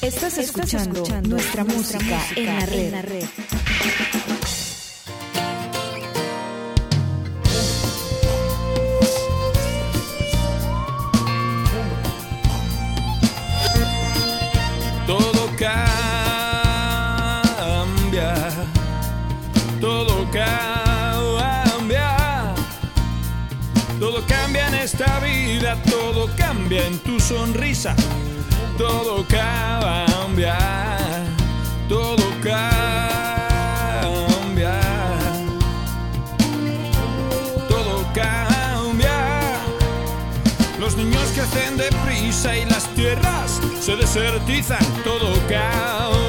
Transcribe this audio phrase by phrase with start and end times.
[0.00, 2.46] Estás escuchando, nuestra, música, en
[2.92, 3.24] la red.
[15.04, 15.90] Todo cambia,
[19.80, 21.74] todo cambia,
[23.98, 27.96] todo cambia en esta vida, todo cambia en tu sonrisa
[28.78, 30.56] todo cambia,
[31.88, 32.70] todo cambia,
[37.68, 39.18] todo cambia.
[40.78, 46.27] Los niños que hacen deprisa y las tierras se desertizan, todo cambia.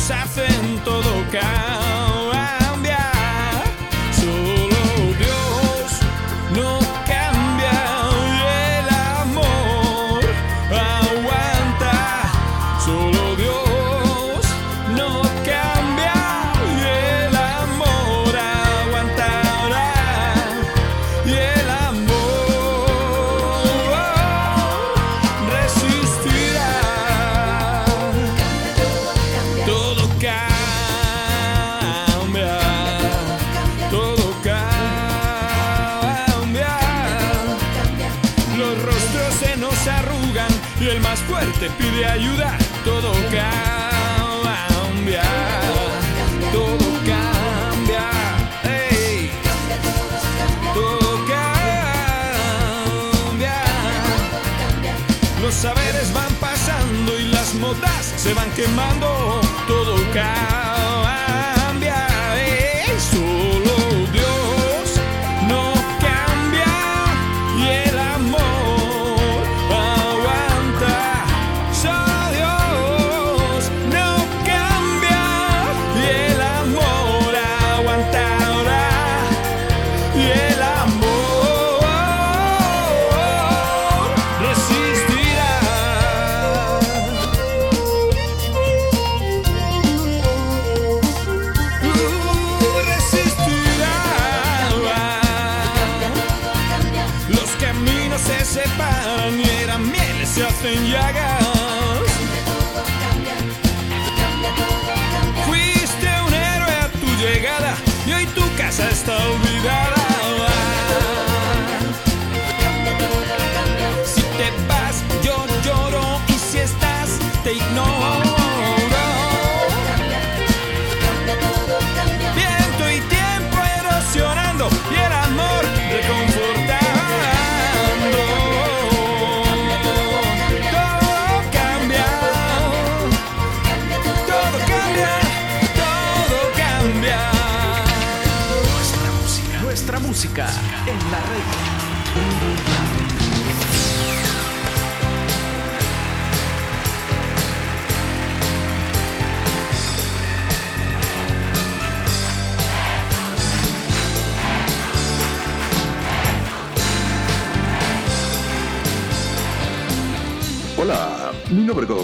[0.00, 1.19] Deshacen, todo
[58.30, 59.40] se van quemando.
[59.66, 60.79] Todo cambia.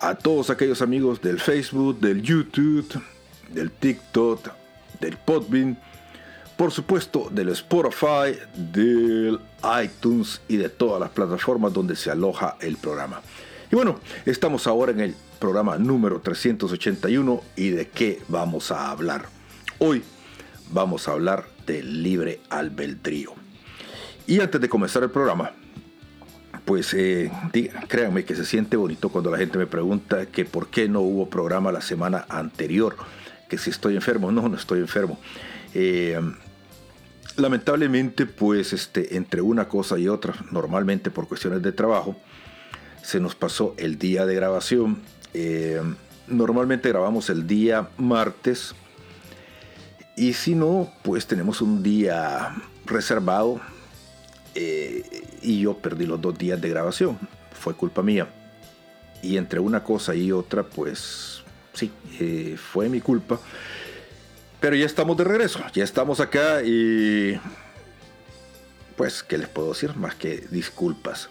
[0.00, 3.00] a todos aquellos amigos del Facebook, del YouTube,
[3.52, 4.48] del TikTok,
[5.00, 5.78] del Podbean,
[6.56, 9.40] por supuesto del Spotify, del
[9.82, 13.20] iTunes y de todas las plataformas donde se aloja el programa.
[13.70, 19.26] Y bueno, estamos ahora en el programa número 381 y de qué vamos a hablar.
[19.78, 20.02] Hoy
[20.70, 23.32] vamos a hablar del libre albedrío.
[24.26, 25.52] Y antes de comenzar el programa,
[26.64, 30.68] pues eh, diga- créanme que se siente bonito cuando la gente me pregunta que por
[30.68, 32.96] qué no hubo programa la semana anterior,
[33.48, 34.32] que si estoy enfermo.
[34.32, 35.18] No, no estoy enfermo.
[35.74, 36.18] Eh,
[37.36, 42.16] lamentablemente, pues este, entre una cosa y otra, normalmente por cuestiones de trabajo,
[43.02, 45.02] se nos pasó el día de grabación.
[45.34, 45.82] Eh,
[46.28, 48.74] normalmente grabamos el día martes
[50.16, 52.54] y si no, pues tenemos un día
[52.86, 53.60] reservado
[54.54, 57.18] eh, y yo perdí los dos días de grabación.
[57.52, 58.28] Fue culpa mía.
[59.22, 61.42] Y entre una cosa y otra, pues
[61.72, 61.90] sí,
[62.20, 63.40] eh, fue mi culpa.
[64.60, 67.38] Pero ya estamos de regreso, ya estamos acá y
[68.96, 69.94] pues, ¿qué les puedo decir?
[69.96, 71.28] Más que disculpas.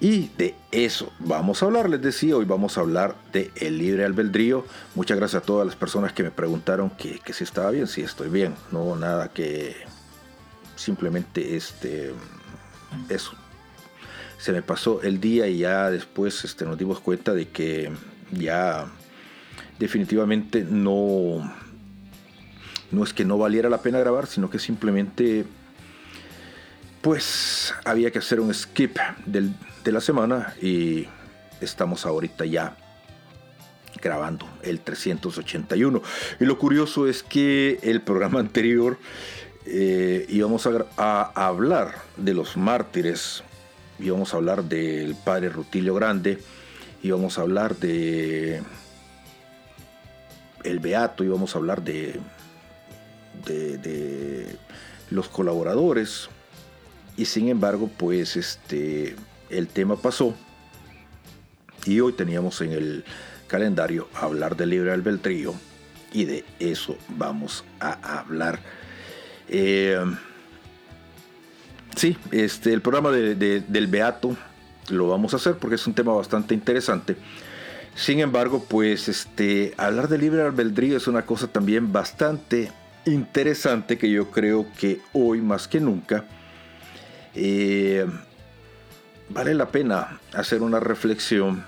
[0.00, 4.04] Y de eso vamos a hablar, les decía, hoy vamos a hablar de el libre
[4.04, 4.64] albedrío.
[4.94, 8.28] Muchas gracias a todas las personas que me preguntaron que, si estaba bien, si estoy
[8.28, 9.74] bien, no nada que
[10.74, 12.12] simplemente este
[13.08, 13.32] eso.
[14.38, 17.90] Se me pasó el día y ya después este, nos dimos cuenta de que
[18.32, 18.86] ya
[19.78, 21.52] definitivamente no
[22.90, 25.44] no es que no valiera la pena grabar, sino que simplemente
[27.02, 28.96] pues había que hacer un skip
[29.26, 31.06] de la semana y
[31.60, 32.76] estamos ahorita ya
[34.02, 36.02] grabando el 381.
[36.40, 38.98] Y lo curioso es que el programa anterior
[39.66, 43.42] eh, íbamos a, hablar de los mártires,
[43.98, 46.38] íbamos a hablar del padre Rutilio Grande,
[47.02, 48.62] íbamos a hablar de
[50.64, 52.20] el Beato, íbamos a hablar de
[53.44, 54.56] de,
[55.10, 56.28] los colaboradores.
[57.16, 59.16] Y sin embargo pues este
[59.48, 60.34] el tema pasó
[61.86, 63.04] y hoy teníamos en el
[63.46, 65.54] calendario hablar del libre albedrío
[66.12, 68.58] y de eso vamos a hablar
[69.48, 69.98] eh,
[71.94, 74.36] sí este el programa del beato
[74.88, 77.16] lo vamos a hacer porque es un tema bastante interesante
[77.94, 82.70] sin embargo pues este hablar del libre albedrío es una cosa también bastante
[83.06, 86.24] interesante que yo creo que hoy más que nunca
[87.34, 88.06] eh,
[89.28, 91.64] vale la pena hacer una reflexión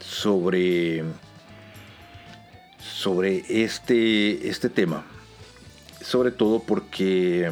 [0.00, 1.04] sobre,
[2.78, 5.04] sobre este, este tema.
[6.00, 7.50] Sobre todo porque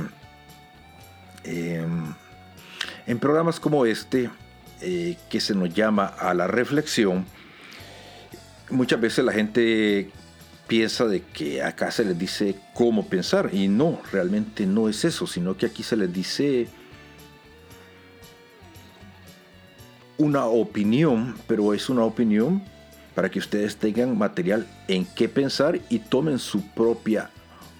[1.44, 2.14] em,
[3.06, 4.30] en programas como este,
[4.80, 7.26] eh, que se nos llama a la reflexión,
[8.70, 10.10] muchas veces la gente
[10.66, 15.26] piensa de que acá se les dice cómo pensar y no, realmente no es eso,
[15.26, 16.68] sino que aquí se les dice
[20.18, 22.62] una opinión, pero es una opinión
[23.14, 27.30] para que ustedes tengan material en qué pensar y tomen su propia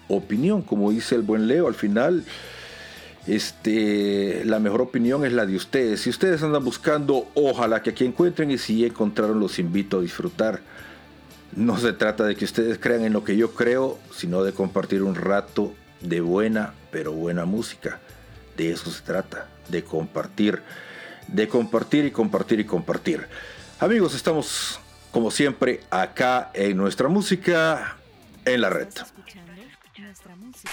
[0.07, 2.23] opinión, como dice el buen Leo al final.
[3.25, 6.01] Este, la mejor opinión es la de ustedes.
[6.01, 10.61] Si ustedes andan buscando, ojalá que aquí encuentren y si encontraron, los invito a disfrutar
[11.57, 15.01] no se trata de que ustedes crean en lo que yo creo, sino de compartir
[15.01, 17.99] un rato de buena, pero buena música.
[18.55, 20.61] De eso se trata, de compartir,
[21.27, 23.27] de compartir y compartir y compartir.
[23.79, 24.79] Amigos, estamos
[25.11, 27.97] como siempre acá en nuestra música
[28.45, 28.89] en la red.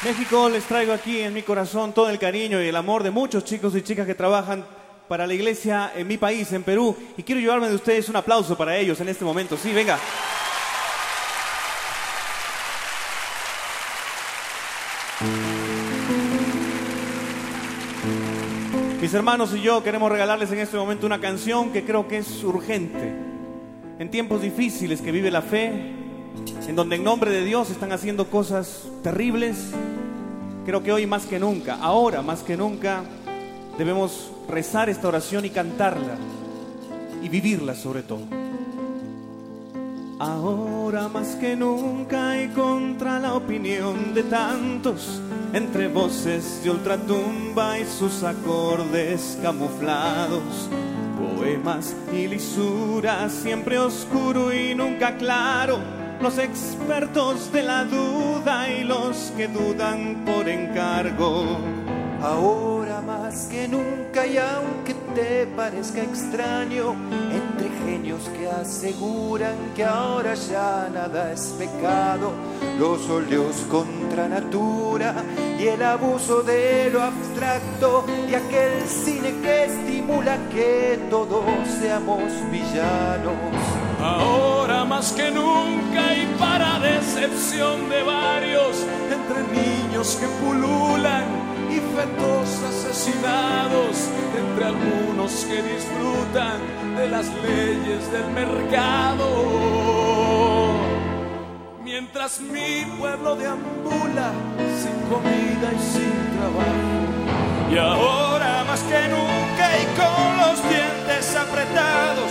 [0.02, 3.44] México, les traigo aquí en mi corazón todo el cariño y el amor de muchos
[3.44, 4.64] chicos y chicas que trabajan
[5.08, 6.96] para la iglesia en mi país, en Perú.
[7.18, 9.58] Y quiero llevarme de ustedes un aplauso para ellos en este momento.
[9.58, 9.98] Sí, venga.
[19.02, 22.42] Mis hermanos y yo queremos regalarles en este momento una canción que creo que es
[22.42, 23.14] urgente.
[23.98, 26.03] En tiempos difíciles que vive la fe,
[26.66, 29.56] en donde en nombre de Dios están haciendo cosas terribles,
[30.64, 33.04] creo que hoy más que nunca, ahora más que nunca,
[33.78, 36.16] debemos rezar esta oración y cantarla
[37.22, 38.22] y vivirla sobre todo.
[40.18, 45.20] Ahora más que nunca y contra la opinión de tantos,
[45.52, 50.70] entre voces de ultratumba y sus acordes camuflados,
[51.36, 59.32] poemas y lisuras, siempre oscuro y nunca claro, los expertos de la duda y los
[59.36, 61.58] que dudan por encargo.
[62.22, 66.94] Ahora más que nunca y aunque te parezca extraño,
[68.04, 72.32] que aseguran que ahora ya nada es pecado,
[72.78, 75.14] los óleos contra natura
[75.58, 81.44] y el abuso de lo abstracto y aquel cine que estimula que todos
[81.80, 83.32] seamos villanos.
[84.02, 92.48] Ahora más que nunca y para decepción de varios, entre niños que pululan y fetos
[92.70, 96.58] asesinados entre algunos que disfrutan
[96.96, 99.26] de las leyes del mercado.
[101.82, 104.30] Mientras mi pueblo deambula
[104.82, 106.94] sin comida y sin trabajo.
[107.72, 112.30] Y ahora más que nunca y con los dientes apretados,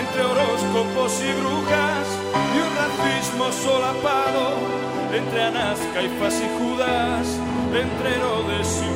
[0.00, 2.06] entre horóscopos y brujas
[2.54, 4.44] y un racismo solapado,
[5.14, 7.26] entre Anás, Caifás y Judas,
[7.74, 8.92] entre Herodes y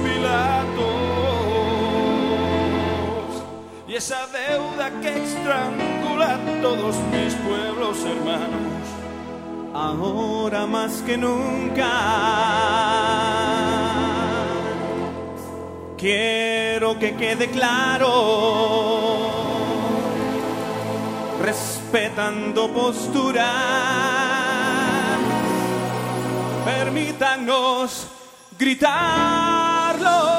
[3.88, 8.82] y esa deuda que estrangula todos mis pueblos hermanos.
[9.72, 11.90] Ahora más que nunca
[15.96, 18.10] quiero que quede claro,
[21.42, 23.46] respetando posturas,
[26.64, 28.15] permítanos
[28.58, 30.35] gritarlo.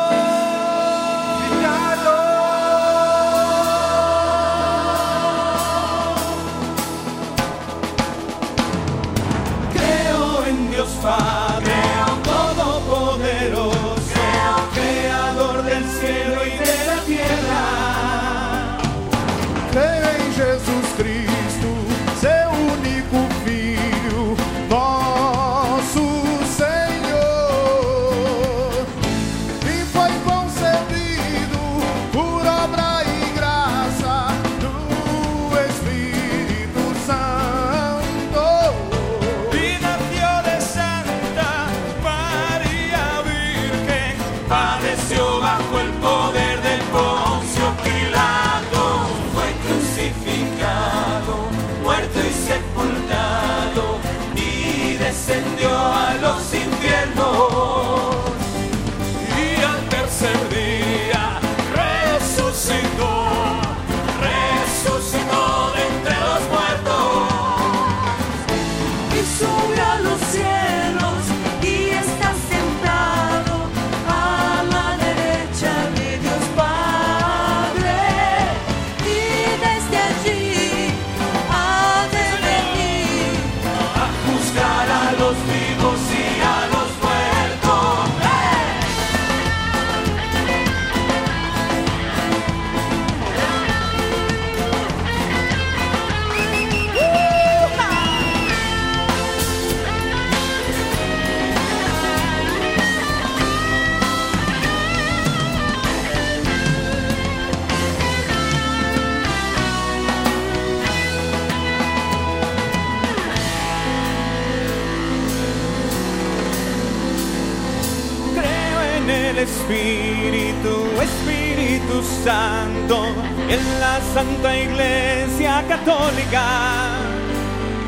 [122.28, 126.98] En la Santa Iglesia Católica,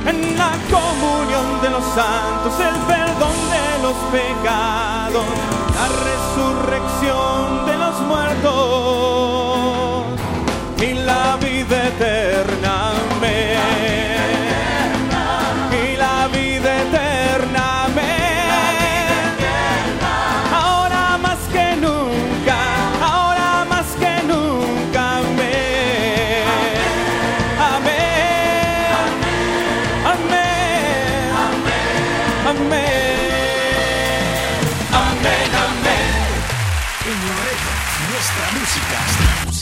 [0.05, 5.25] en la comunión de los santos, el perdón de los pecados,
[5.75, 8.45] la resurrección de los muertos
[10.81, 12.48] y la vida eterna.
[38.39, 39.58] Nuestra música.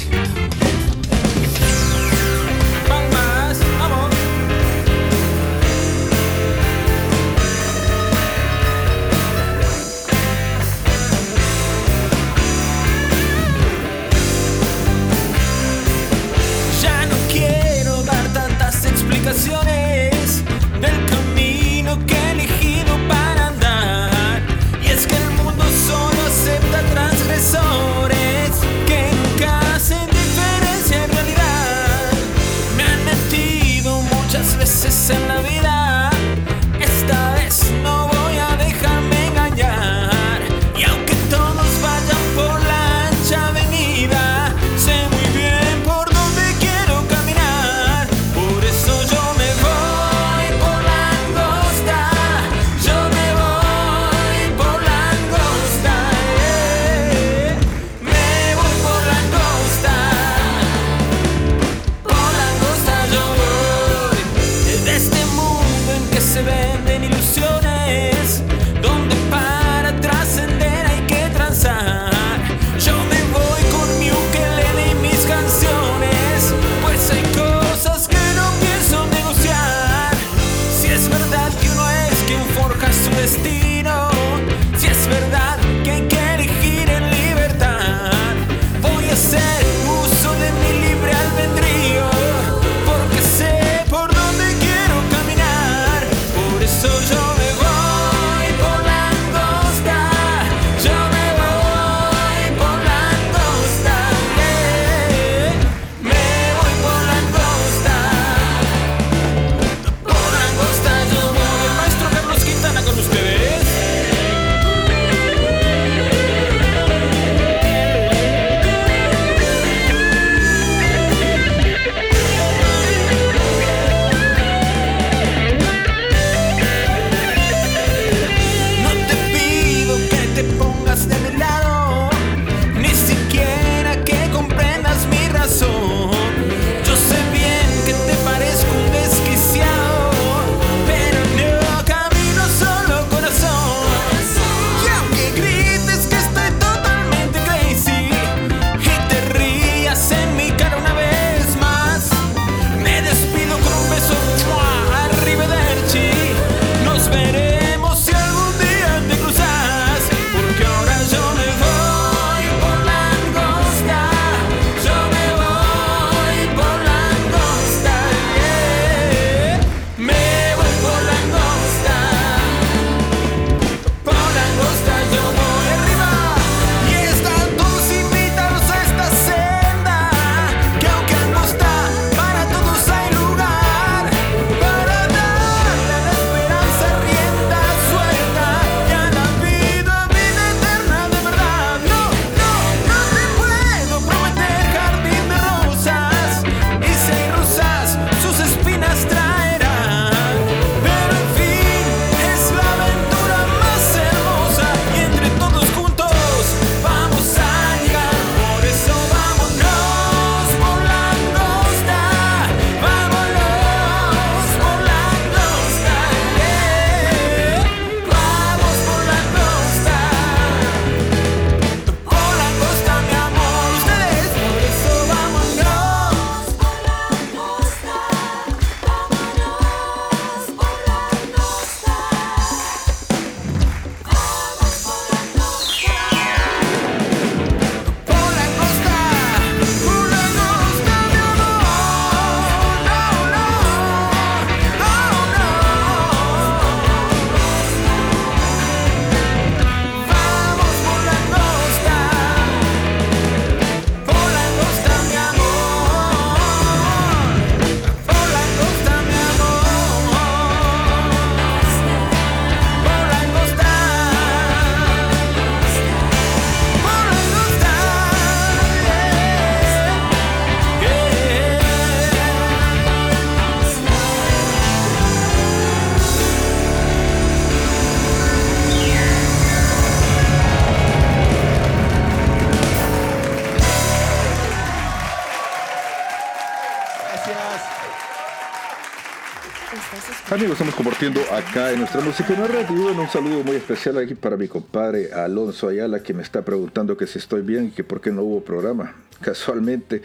[290.37, 292.67] Amigos, estamos compartiendo acá en nuestra música en la red.
[292.67, 296.95] Bueno, un saludo muy especial aquí para mi compadre Alonso Ayala, que me está preguntando
[296.95, 300.03] que si estoy bien y que por qué no hubo programa, casualmente.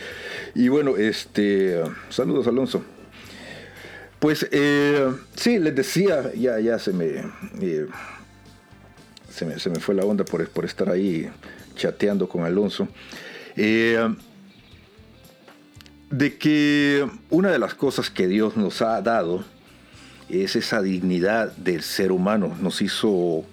[0.54, 2.82] Y bueno, este, saludos Alonso.
[4.20, 7.24] Pues eh, sí, les decía, ya, ya se me,
[7.60, 7.86] eh,
[9.28, 11.30] se me, se me fue la onda por, por estar ahí
[11.76, 12.88] chateando con Alonso.
[13.54, 14.16] Eh,
[16.08, 19.44] de que una de las cosas que Dios nos ha dado
[20.32, 22.56] es esa dignidad del ser humano.
[22.60, 23.44] Nos hizo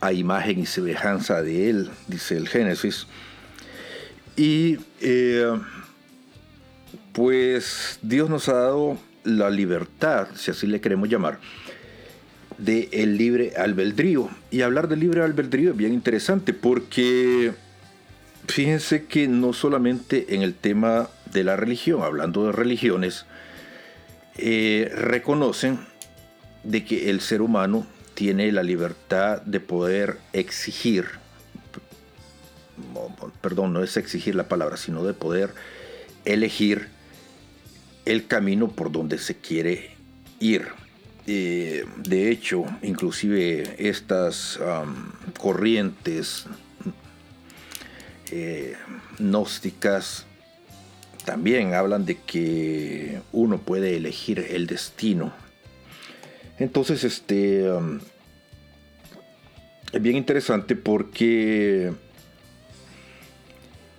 [0.00, 3.06] a imagen y semejanza de Él, dice el Génesis.
[4.36, 5.58] Y eh,
[7.12, 11.40] pues Dios nos ha dado la libertad, si así le queremos llamar,
[12.58, 14.30] de el libre albedrío.
[14.50, 17.52] Y hablar del libre albedrío es bien interesante porque
[18.46, 23.26] fíjense que no solamente en el tema de la religión, hablando de religiones,
[24.36, 25.89] eh, reconocen
[26.64, 31.06] de que el ser humano tiene la libertad de poder exigir,
[33.40, 35.54] perdón, no es exigir la palabra, sino de poder
[36.24, 36.88] elegir
[38.04, 39.90] el camino por donde se quiere
[40.38, 40.68] ir.
[41.26, 44.58] Eh, de hecho, inclusive estas
[45.38, 46.46] corrientes
[48.32, 48.76] eh,
[49.18, 50.26] gnósticas
[51.24, 55.32] también hablan de que uno puede elegir el destino.
[56.60, 57.66] Entonces, este
[59.92, 61.92] es bien interesante porque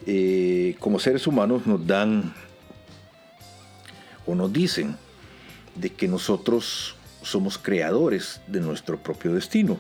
[0.06, 2.34] eh, como seres humanos nos dan
[4.26, 4.96] o nos dicen
[5.76, 9.80] de que nosotros somos creadores de nuestro propio destino.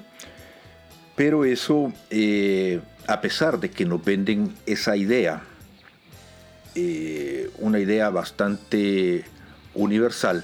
[1.15, 5.43] Pero eso, eh, a pesar de que nos venden esa idea,
[6.73, 9.23] eh, una idea bastante
[9.75, 10.43] universal,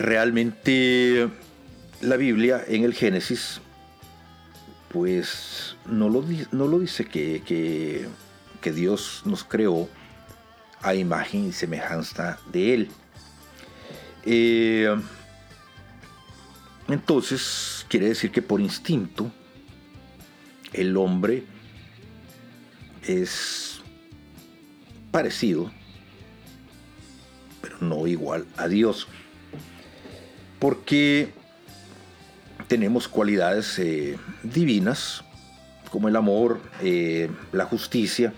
[0.00, 1.28] realmente
[2.00, 3.60] la Biblia en el Génesis,
[4.88, 7.42] pues no lo, no lo dice que,
[8.60, 9.88] que Dios nos creó
[10.82, 12.88] a imagen y semejanza de Él.
[14.24, 14.96] Eh,
[16.88, 19.30] entonces, quiere decir que por instinto,
[20.72, 21.44] el hombre
[23.06, 23.80] es
[25.10, 25.70] parecido,
[27.60, 29.06] pero no igual a Dios.
[30.60, 31.32] Porque
[32.70, 35.24] tenemos cualidades eh, divinas,
[35.90, 38.32] como el amor, eh, la justicia,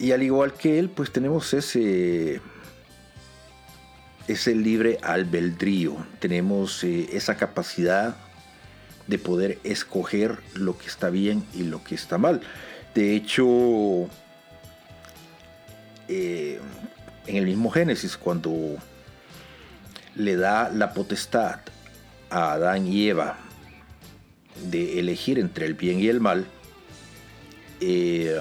[0.00, 2.40] y al igual que él, pues tenemos ese,
[4.26, 8.16] ese libre albedrío, tenemos eh, esa capacidad
[9.06, 12.40] de poder escoger lo que está bien y lo que está mal.
[12.96, 14.08] De hecho,
[16.08, 16.58] en
[17.26, 18.76] el mismo Génesis, cuando
[20.14, 21.60] le da la potestad
[22.30, 23.38] a Adán y Eva
[24.70, 26.46] de elegir entre el bien y el mal,
[27.80, 28.40] eh,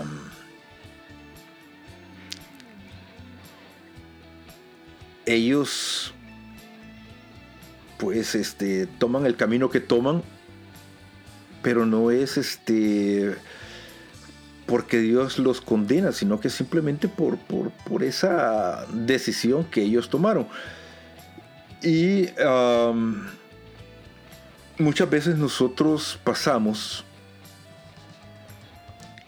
[5.25, 6.13] ellos
[7.97, 10.23] pues este toman el camino que toman
[11.61, 13.35] pero no es este
[14.65, 20.47] porque Dios los condena, sino que simplemente por, por, esa decisión que ellos tomaron.
[21.81, 22.29] Y
[24.77, 27.03] muchas veces nosotros pasamos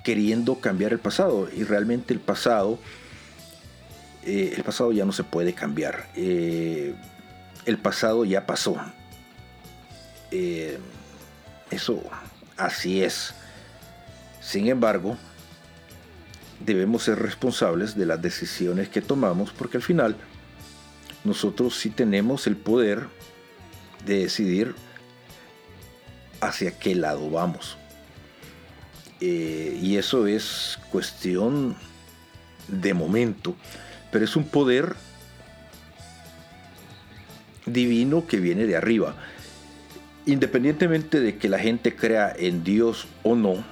[0.04, 2.80] queriendo cambiar el pasado y realmente el pasado
[4.24, 6.08] eh, el pasado ya no se puede cambiar.
[6.16, 6.94] Eh,
[7.66, 8.78] el pasado ya pasó.
[10.32, 10.78] Eh,
[11.72, 12.04] eso
[12.58, 13.34] así es.
[14.42, 15.18] Sin embargo,
[16.60, 20.16] debemos ser responsables de las decisiones que tomamos porque al final
[21.24, 23.08] nosotros sí tenemos el poder
[24.06, 24.76] de decidir
[26.42, 27.78] hacia qué lado vamos.
[29.20, 31.76] y eso es cuestión
[32.70, 33.56] de momento
[34.12, 34.96] pero es un poder
[37.66, 39.16] divino que viene de arriba.
[40.26, 43.64] Independientemente de que la gente crea en Dios o no,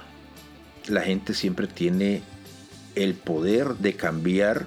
[0.88, 2.22] la gente siempre tiene
[2.94, 4.66] el poder de cambiar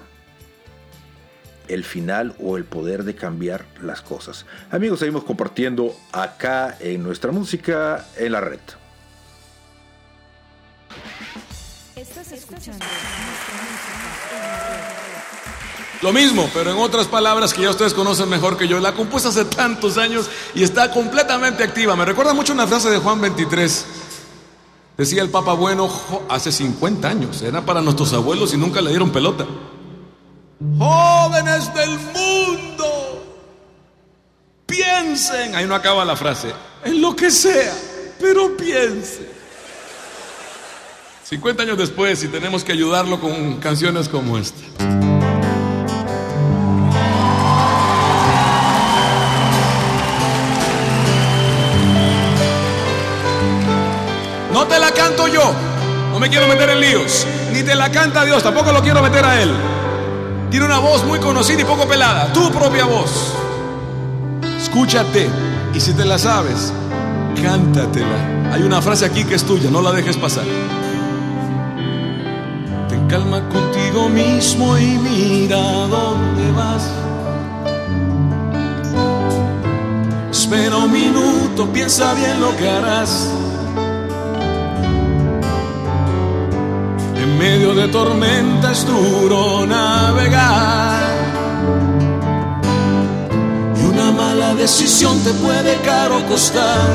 [1.68, 4.46] el final o el poder de cambiar las cosas.
[4.70, 8.60] Amigos, seguimos compartiendo acá en nuestra música en la red.
[11.96, 12.84] Estás escuchando.
[16.02, 18.80] Lo mismo, pero en otras palabras que ya ustedes conocen mejor que yo.
[18.80, 21.94] La compuse hace tantos años y está completamente activa.
[21.94, 23.86] Me recuerda mucho una frase de Juan 23.
[24.98, 25.88] Decía el Papa Bueno
[26.28, 27.42] hace 50 años.
[27.42, 29.46] Era para nuestros abuelos y nunca le dieron pelota.
[31.52, 33.22] Del mundo,
[34.64, 36.50] piensen, ahí no acaba la frase,
[36.82, 37.74] en lo que sea,
[38.18, 39.28] pero piensen.
[41.24, 44.62] 50 años después y tenemos que ayudarlo con canciones como esta.
[54.52, 55.54] No te la canto yo,
[56.12, 59.22] no me quiero meter en líos, ni te la canta Dios, tampoco lo quiero meter
[59.26, 59.54] a él.
[60.52, 63.32] Tiene una voz muy conocida y poco pelada, tu propia voz.
[64.60, 65.30] Escúchate
[65.72, 66.74] y si te la sabes,
[67.42, 68.52] cántatela.
[68.52, 70.44] Hay una frase aquí que es tuya, no la dejes pasar.
[72.86, 76.86] Ten calma contigo mismo y mira dónde vas.
[80.30, 83.30] Espera un minuto, piensa bien lo que harás.
[87.42, 91.02] Medio de tormenta es duro navegar.
[93.76, 96.86] Y una mala decisión te puede caro costar.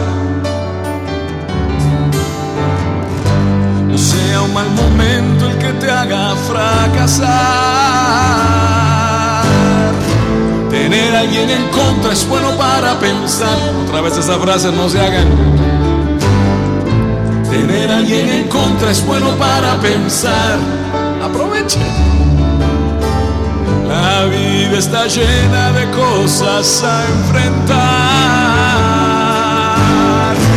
[3.90, 7.28] No sea un mal momento el que te haga fracasar.
[10.70, 13.58] Tener a alguien en contra es bueno para pensar.
[13.86, 15.28] Otra vez esas frases no se hagan.
[17.50, 20.60] Tener a alguien en contra es bueno para pensar.
[21.24, 21.80] Aproveche.
[23.88, 27.78] La vida está llena de cosas a enfrentar.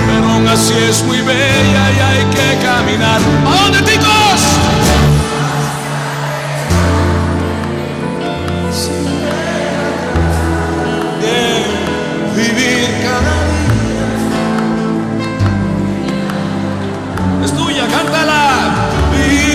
[0.07, 3.21] Pero aún así es muy bella y hay que caminar.
[3.47, 4.00] ¿A dónde, ticos?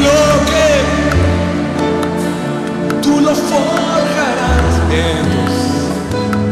[0.05, 0.19] Lo
[0.51, 0.67] que
[3.01, 4.73] tú lo forjarás.
[4.91, 5.75] Entonces,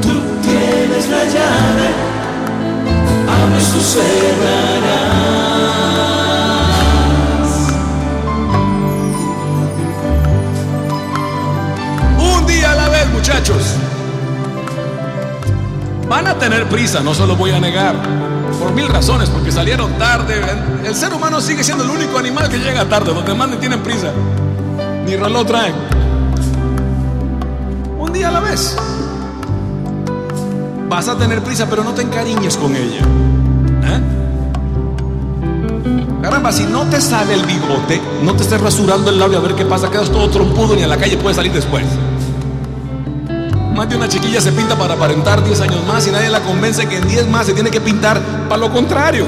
[0.01, 1.87] tú tienes la llave,
[3.27, 5.33] abres tú cerrarás.
[13.23, 13.75] Muchachos.
[16.09, 17.95] Van a tener prisa, no se lo voy a negar.
[18.59, 20.41] Por mil razones, porque salieron tarde.
[20.85, 23.13] El ser humano sigue siendo el único animal que llega tarde.
[23.13, 24.11] Los demás ni tienen prisa.
[25.05, 25.75] Ni reloj traen.
[27.99, 28.75] Un día a la vez.
[30.87, 33.01] Vas a tener prisa, pero no te encariñes con ella.
[33.85, 34.01] ¿Eh?
[36.21, 39.55] Caramba, si no te sale el bigote, no te estés rasurando el labio a ver
[39.55, 41.83] qué pasa, quedas todo trompudo ni a la calle puedes salir después.
[43.73, 46.87] Más de una chiquilla se pinta para aparentar 10 años más y nadie la convence
[46.87, 49.25] que en 10 más se tiene que pintar para lo contrario,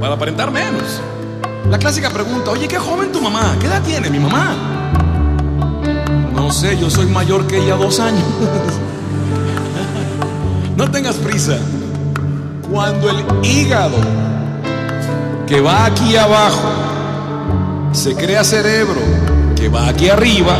[0.00, 1.00] para aparentar menos.
[1.68, 4.54] La clásica pregunta, oye, qué joven tu mamá, ¿qué edad tiene mi mamá?
[6.34, 8.24] No sé, yo soy mayor que ella dos años.
[10.76, 11.58] No tengas prisa.
[12.70, 13.98] Cuando el hígado
[15.46, 16.70] que va aquí abajo
[17.92, 19.00] se crea cerebro
[19.56, 20.56] que va aquí arriba,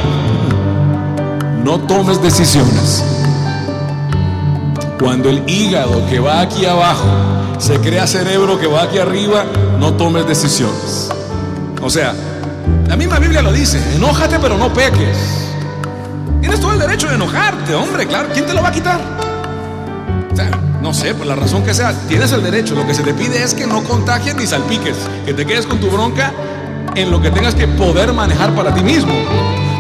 [1.65, 3.05] no tomes decisiones.
[4.99, 7.07] Cuando el hígado que va aquí abajo
[7.59, 9.45] se crea cerebro que va aquí arriba,
[9.79, 11.09] no tomes decisiones.
[11.83, 12.15] O sea,
[12.87, 15.17] la misma Biblia lo dice, enójate pero no peques.
[16.41, 19.01] Tienes todo el derecho de enojarte, hombre, claro, ¿quién te lo va a quitar?
[20.33, 20.51] O sea,
[20.83, 22.75] no sé, por la razón que sea, tienes el derecho.
[22.75, 24.97] Lo que se te pide es que no contagies ni salpiques,
[25.27, 26.33] que te quedes con tu bronca
[26.95, 29.13] en lo que tengas que poder manejar para ti mismo.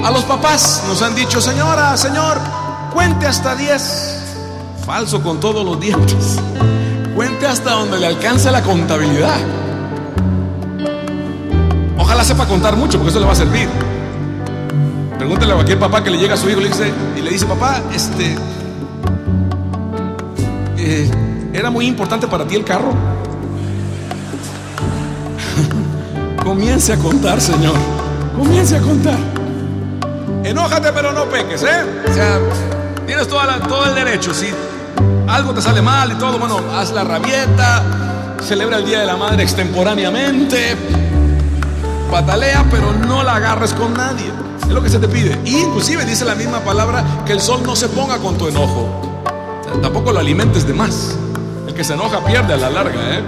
[0.04, 2.38] A los papás nos han dicho, señora, señor,
[2.92, 4.16] cuente hasta 10.
[4.86, 6.38] Falso con todos los dientes.
[7.14, 9.36] Cuente hasta donde le alcance la contabilidad.
[11.98, 13.68] Ojalá sepa contar mucho, porque eso le va a servir.
[15.18, 17.30] Pregúntale a cualquier papá que le llega a su hijo y le dice, y le
[17.30, 18.36] dice papá, este,
[20.78, 21.10] eh,
[21.52, 22.94] ¿era muy importante para ti el carro?
[26.42, 27.76] Comience a contar, Señor.
[28.34, 29.29] Comience a contar.
[30.50, 32.02] Enójate, pero no peques, ¿eh?
[32.10, 32.40] O sea,
[33.06, 34.34] tienes toda todo el derecho.
[34.34, 34.48] Si
[35.28, 39.16] algo te sale mal y todo, bueno, haz la rabieta, celebra el Día de la
[39.16, 40.76] Madre extemporáneamente,
[42.10, 44.28] patalea, pero no la agarres con nadie.
[44.60, 45.38] Es lo que se te pide.
[45.44, 49.22] Inclusive dice la misma palabra que el sol no se ponga con tu enojo.
[49.80, 51.14] Tampoco lo alimentes de más.
[51.68, 53.22] El que se enoja pierde a la larga, ¿eh?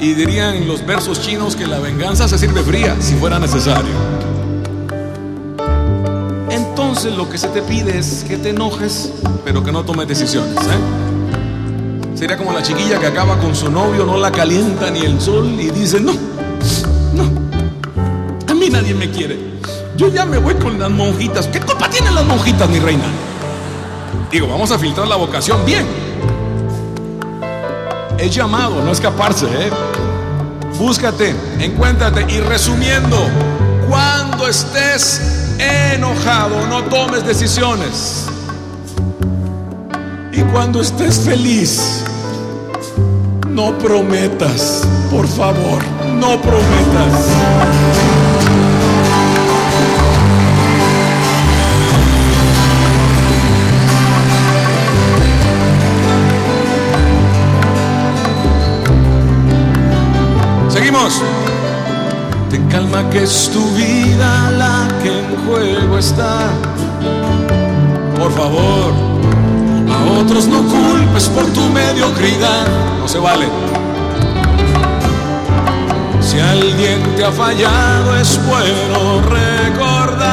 [0.00, 3.92] Y dirían los versos chinos que la venganza se sirve fría si fuera necesario.
[7.14, 9.12] Lo que se te pide es que te enojes,
[9.44, 10.56] pero que no tomes decisiones.
[10.56, 12.16] ¿eh?
[12.16, 15.56] Sería como la chiquilla que acaba con su novio, no la calienta ni el sol
[15.58, 16.12] y dice, no,
[17.14, 17.30] no,
[18.48, 19.38] a mí nadie me quiere.
[19.96, 21.46] Yo ya me voy con las monjitas.
[21.46, 23.04] ¿Qué culpa tienen las monjitas, mi reina?
[24.30, 25.86] Digo, vamos a filtrar la vocación bien.
[28.18, 29.46] es llamado, no escaparse.
[29.46, 29.70] ¿eh?
[30.78, 33.16] Búscate, encuéntrate y resumiendo,
[33.88, 38.26] cuando estés enojado, no tomes decisiones.
[40.32, 42.04] Y cuando estés feliz,
[43.48, 45.82] no prometas, por favor,
[46.14, 47.26] no prometas.
[60.68, 61.22] Seguimos.
[62.50, 63.95] Ten calma que es tu vida
[65.96, 66.04] Por
[68.32, 68.92] favor,
[69.90, 72.66] a otros no culpes por tu mediocridad.
[72.98, 73.48] No se vale.
[76.20, 80.26] Si alguien te ha fallado es bueno recordar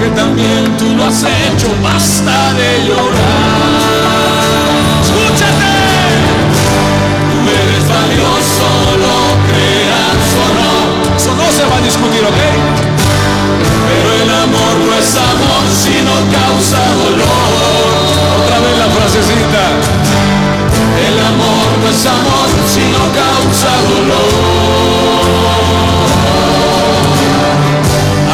[0.00, 1.68] que también tú lo has hecho.
[1.82, 3.82] Basta de llorar.
[5.02, 5.74] Escúchate.
[7.28, 10.41] Tú eres valioso, lo creas
[11.62, 12.40] se va a discutir, ¿ok?
[13.88, 17.50] Pero el amor no es amor si no causa dolor.
[18.40, 19.64] Otra vez la frasecita.
[21.06, 24.42] El amor no es amor si no causa dolor.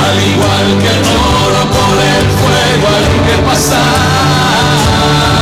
[0.06, 1.04] Al igual que el
[1.44, 5.37] oro por el fuego hay que pasar.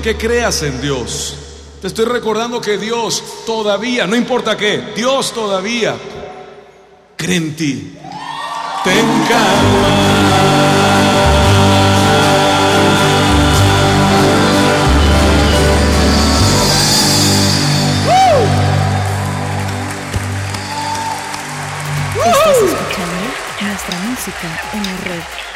[0.00, 1.36] Que creas en Dios.
[1.80, 5.96] Te estoy recordando que Dios todavía, no importa qué, Dios todavía
[7.16, 7.96] cree en ti.
[8.84, 9.06] Ten
[22.24, 23.20] Estás escuchando
[23.60, 25.49] nuestra música en la red.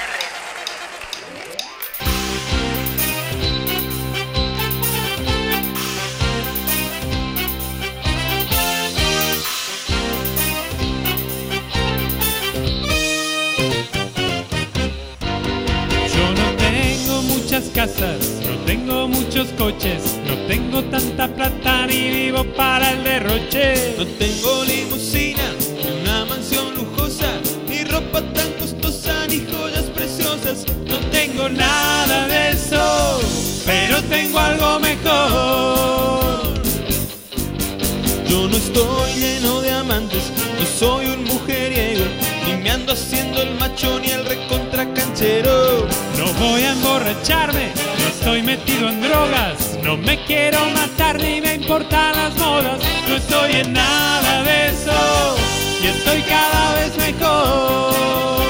[51.19, 52.79] Ni me importan las modas.
[53.09, 55.37] No estoy en nada de eso
[55.83, 58.43] y estoy cada vez mejor.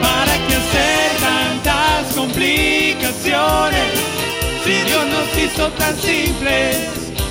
[0.00, 3.88] ¿Para qué hacer tantas complicaciones?
[4.64, 6.76] Si Dios nos hizo tan simples,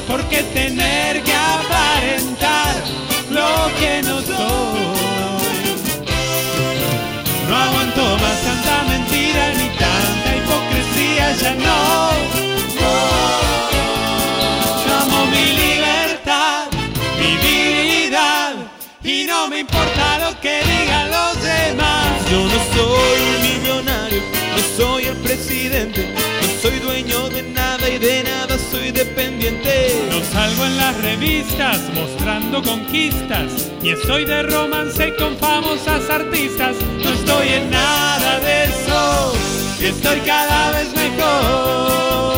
[0.08, 2.76] ¿por qué tener que aparentar
[3.30, 4.82] lo que no soy?
[7.50, 12.41] No aguanto más tanta mentira ni tanta hipocresía, ya no.
[25.34, 30.08] No soy dueño de nada y de nada soy dependiente.
[30.10, 36.76] No salgo en las revistas mostrando conquistas y estoy de romance con famosas artistas.
[37.02, 39.34] No estoy en nada de eso
[39.80, 42.31] y estoy cada vez mejor.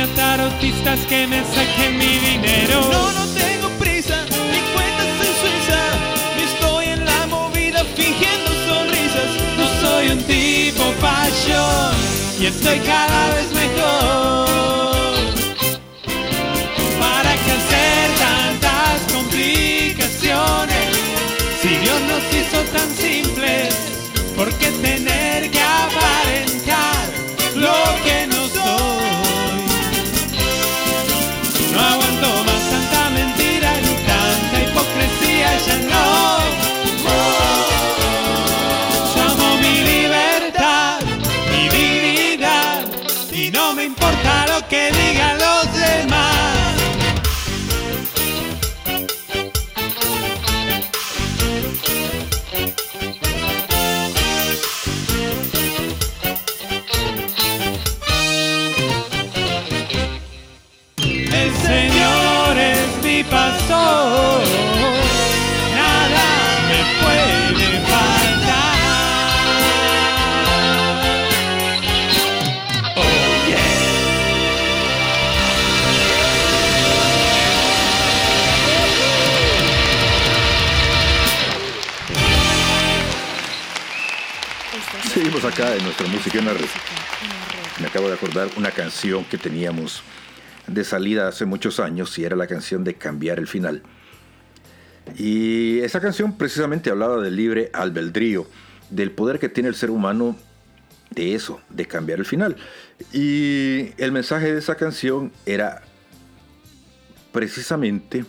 [0.00, 2.80] A tarotistas que me saquen mi dinero.
[2.92, 5.82] No, no tengo prisa, ni cuentas en Suiza,
[6.44, 9.30] estoy en la movida fingiendo sonrisas.
[9.58, 11.94] No soy un tipo fashion
[12.40, 14.48] y estoy cada vez mejor.
[17.00, 20.86] ¿Para qué hacer tantas complicaciones?
[21.60, 23.74] Si Dios nos hizo tan simples,
[24.36, 25.27] ¿por qué tener
[85.60, 86.66] En nuestra música en la red.
[87.80, 90.02] Me acabo de acordar una canción que teníamos
[90.68, 93.82] de salida hace muchos años y era la canción de Cambiar el Final.
[95.16, 98.46] Y esa canción precisamente hablaba del libre albedrío,
[98.90, 100.36] del poder que tiene el ser humano
[101.10, 102.56] de eso, de cambiar el final.
[103.12, 105.82] Y el mensaje de esa canción era
[107.32, 108.24] precisamente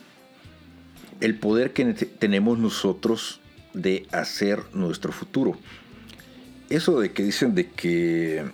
[1.21, 3.39] el poder que ne- tenemos nosotros
[3.75, 5.59] de hacer nuestro futuro.
[6.69, 8.45] Eso de que dicen de que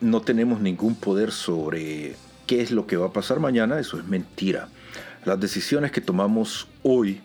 [0.00, 4.04] no tenemos ningún poder sobre qué es lo que va a pasar mañana, eso es
[4.06, 4.68] mentira.
[5.24, 7.20] Las decisiones que tomamos hoy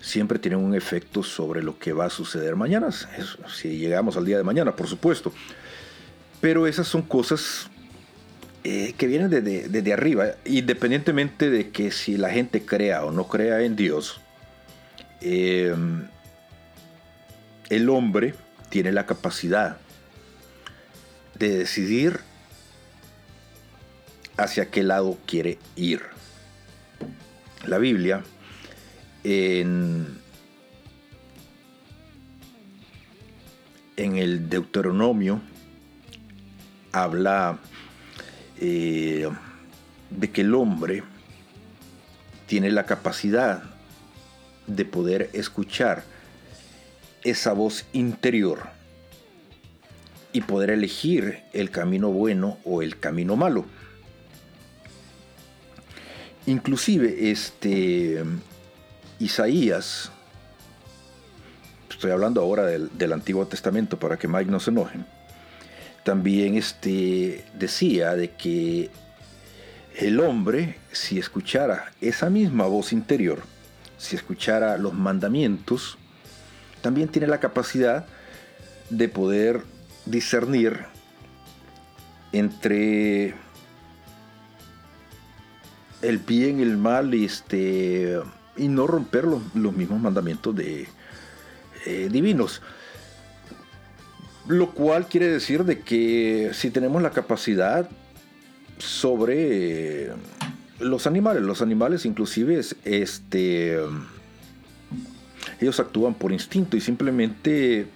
[0.00, 4.36] siempre tienen un efecto sobre lo que va a suceder mañana, si llegamos al día
[4.36, 5.32] de mañana, por supuesto.
[6.40, 7.70] Pero esas son cosas
[8.62, 13.10] eh, que vienen desde de, de arriba, independientemente de que si la gente crea o
[13.10, 14.20] no crea en Dios,
[15.22, 15.74] eh,
[17.68, 18.34] el hombre
[18.68, 19.78] tiene la capacidad
[21.38, 22.20] de decidir
[24.36, 26.02] hacia qué lado quiere ir.
[27.66, 28.22] La Biblia
[29.24, 30.18] en,
[33.96, 35.40] en el Deuteronomio
[36.92, 37.58] habla
[38.58, 39.28] eh,
[40.10, 41.02] de que el hombre
[42.46, 43.64] tiene la capacidad
[44.66, 46.04] de poder escuchar
[47.30, 48.68] esa voz interior
[50.32, 53.64] y poder elegir el camino bueno o el camino malo.
[56.46, 58.22] Inclusive este
[59.18, 60.10] Isaías,
[61.90, 64.98] estoy hablando ahora del, del Antiguo Testamento para que Mike no se enoje,
[66.06, 68.90] también este, decía de que
[69.98, 73.42] el hombre, si escuchara esa misma voz interior,
[73.98, 75.98] si escuchara los mandamientos,
[76.82, 78.06] también tiene la capacidad
[78.90, 79.62] de poder
[80.04, 80.84] discernir
[82.32, 83.34] entre
[86.02, 88.20] el bien el mal y, este,
[88.56, 90.86] y no romper los, los mismos mandamientos de,
[91.86, 92.62] eh, divinos.
[94.48, 97.88] Lo cual quiere decir de que si tenemos la capacidad
[98.78, 100.10] sobre
[100.80, 103.78] los animales, los animales inclusive este,
[105.60, 107.86] ellos actúan por instinto y simplemente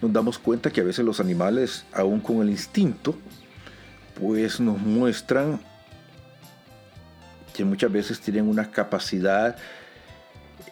[0.00, 3.16] nos damos cuenta que a veces los animales, aún con el instinto,
[4.18, 5.60] pues nos muestran
[7.54, 9.56] que muchas veces tienen una capacidad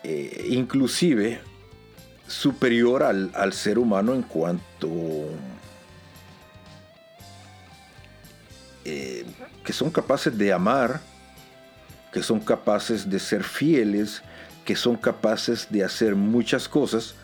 [0.02, 1.40] eh, inclusive
[2.26, 4.88] superior al, al, ser humano en cuanto
[8.84, 9.24] eh,
[9.64, 11.00] que son capaces de amar
[12.12, 14.22] que son capaces de ser fieles,
[14.64, 17.14] que son capaces de hacer muchas cosas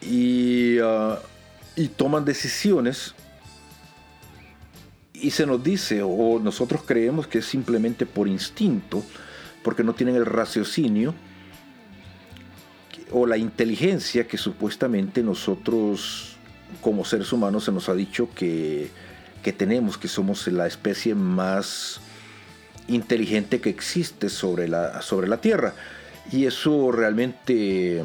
[0.00, 1.18] y, ah,
[1.76, 3.14] y toman decisiones
[5.12, 9.02] y se nos dice o nosotros creemos que es simplemente por instinto,
[9.62, 11.14] porque no tienen el raciocinio
[13.12, 16.36] o la inteligencia que supuestamente nosotros
[16.80, 18.90] como seres humanos se nos ha dicho que,
[19.42, 22.00] que tenemos, que somos la especie más
[22.90, 25.74] inteligente que existe sobre la, sobre la Tierra.
[26.30, 28.04] Y eso realmente,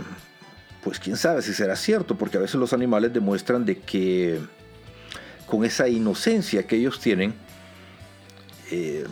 [0.83, 4.39] pues quién sabe si será cierto, porque a veces los animales demuestran de que
[5.45, 7.33] con esa inocencia que ellos tienen,
[8.71, 9.05] eh,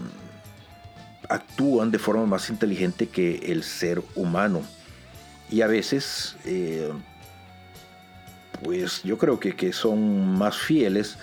[1.30, 4.62] actúan de forma más inteligente que el ser humano.
[5.50, 6.92] Y a veces, eh,
[8.64, 11.18] pues yo creo que, que son más fieles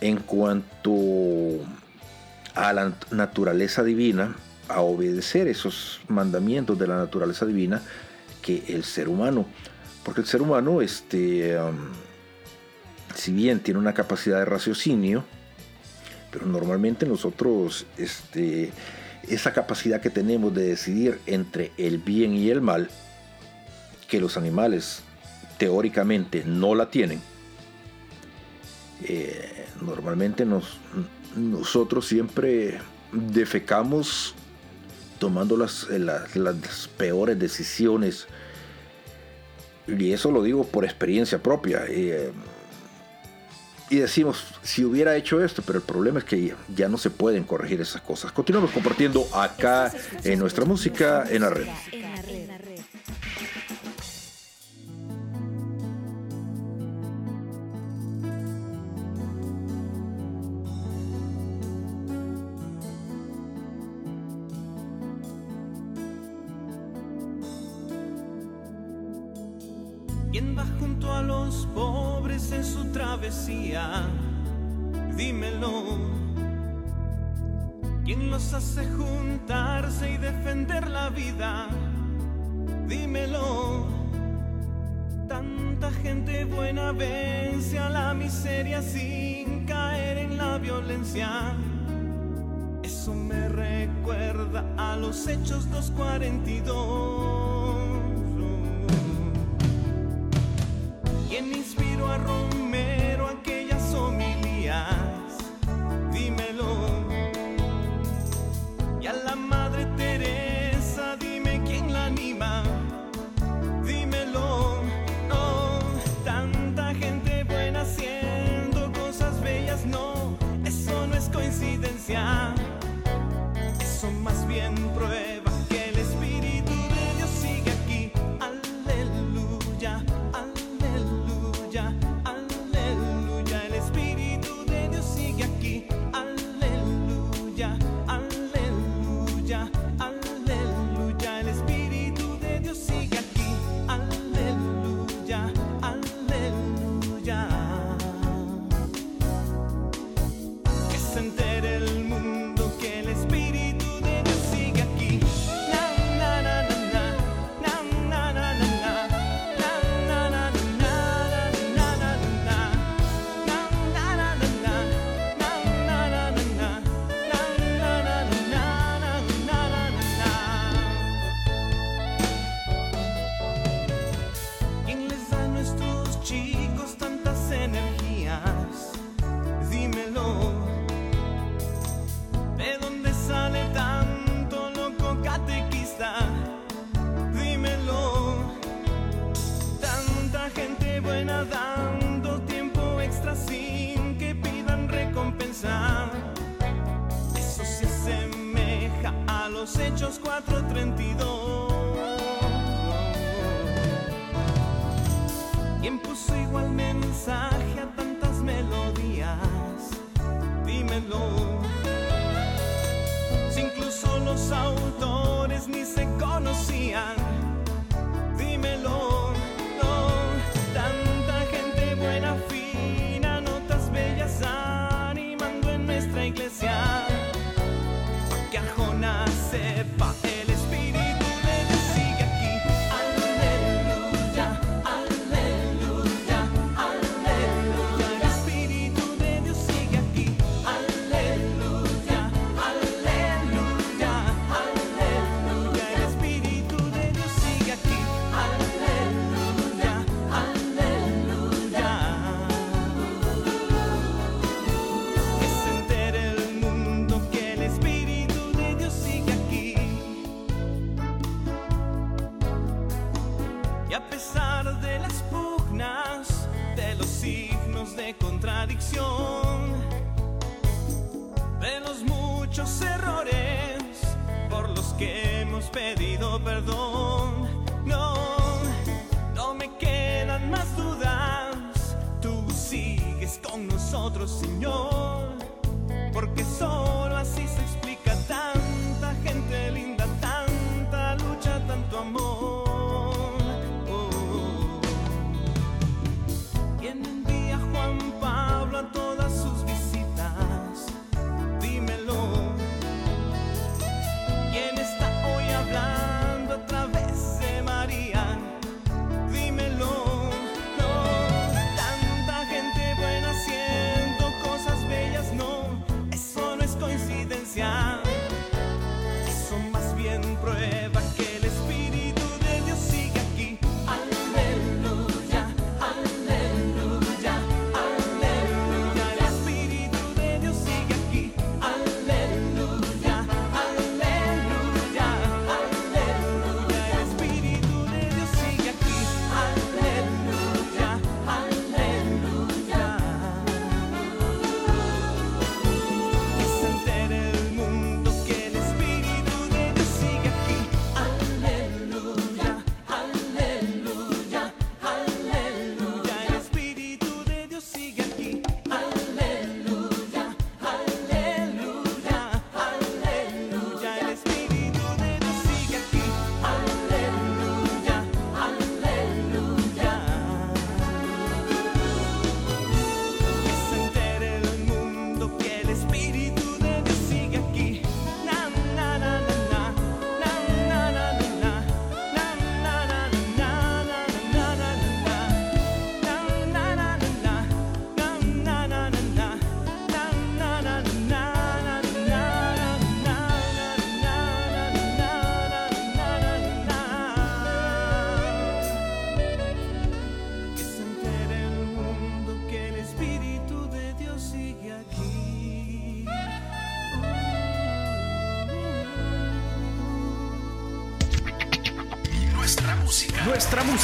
[0.00, 0.90] en cuanto
[2.54, 4.36] a la naturaleza divina,
[4.68, 7.82] a obedecer esos mandamientos de la naturaleza divina
[8.42, 9.46] que el ser humano.
[10.04, 11.58] Porque el ser humano, este,
[13.14, 15.24] si bien tiene una capacidad de raciocinio,
[16.30, 18.72] pero normalmente nosotros, este,
[19.28, 22.90] esa capacidad que tenemos de decidir entre el bien y el mal,
[24.08, 25.02] que los animales
[25.58, 27.20] teóricamente no la tienen,
[29.04, 30.78] eh, normalmente nos,
[31.36, 32.78] nosotros siempre
[33.12, 34.34] defecamos
[35.18, 38.26] tomando las, las, las, peores decisiones.
[39.86, 41.84] Y eso lo digo por experiencia propia.
[41.88, 42.32] Eh,
[43.90, 47.44] y decimos, si hubiera hecho esto, pero el problema es que ya no se pueden
[47.44, 48.32] corregir esas cosas.
[48.32, 49.92] Continuamos compartiendo acá
[50.24, 51.68] en nuestra música en la red.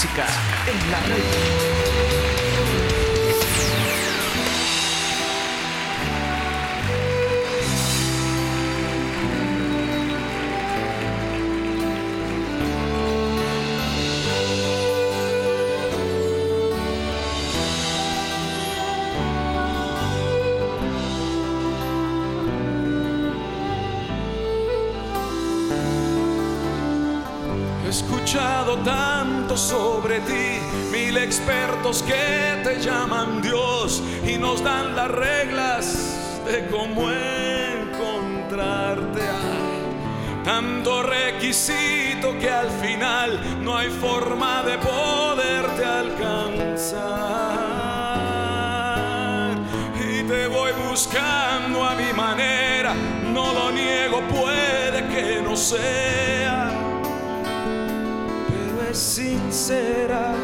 [0.02, 0.26] Nuestra música
[0.66, 1.39] en la red.
[27.90, 30.60] He escuchado tanto sobre ti,
[30.92, 39.22] mil expertos que te llaman Dios y nos dan las reglas de cómo encontrarte.
[39.22, 47.08] Hay tanto requisito que al final no hay forma de poderte alcanzar.
[49.98, 52.94] Y te voy buscando a mi manera,
[53.34, 56.39] no lo niego, puede que no sea
[58.94, 60.34] sincera.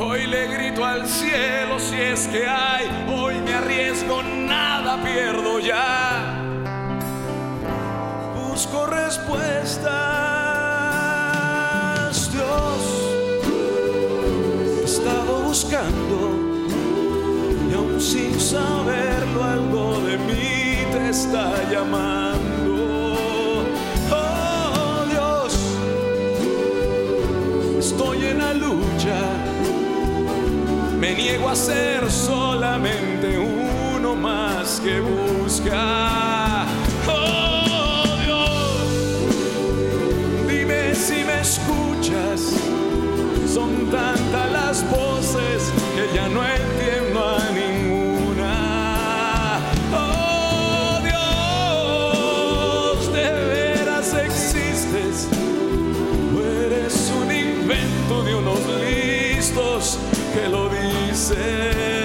[0.00, 6.42] Hoy le grito al cielo si es que hay, hoy me arriesgo, nada pierdo ya.
[8.34, 9.90] Busco respuestas,
[12.32, 12.78] Dios.
[14.80, 16.38] He estado buscando
[17.70, 22.35] y aún sin saberlo algo de mí te está llamando.
[27.86, 29.20] Estoy en la lucha.
[30.98, 36.66] Me niego a ser solamente uno más que busca.
[37.06, 38.86] Oh Dios,
[40.48, 42.40] dime si me escuchas.
[43.54, 46.55] Son tantas las voces que ya no entiendo
[61.28, 61.95] dicen.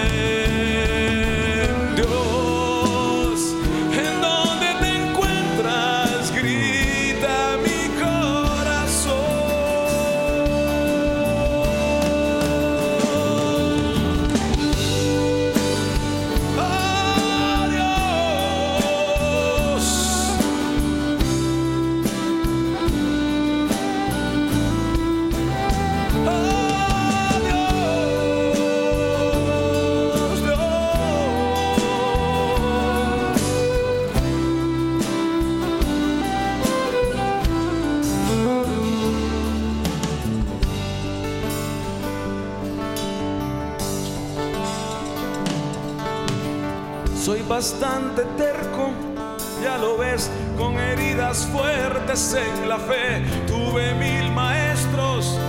[52.11, 53.23] En la fe.
[53.47, 55.39] Tuve mil maestros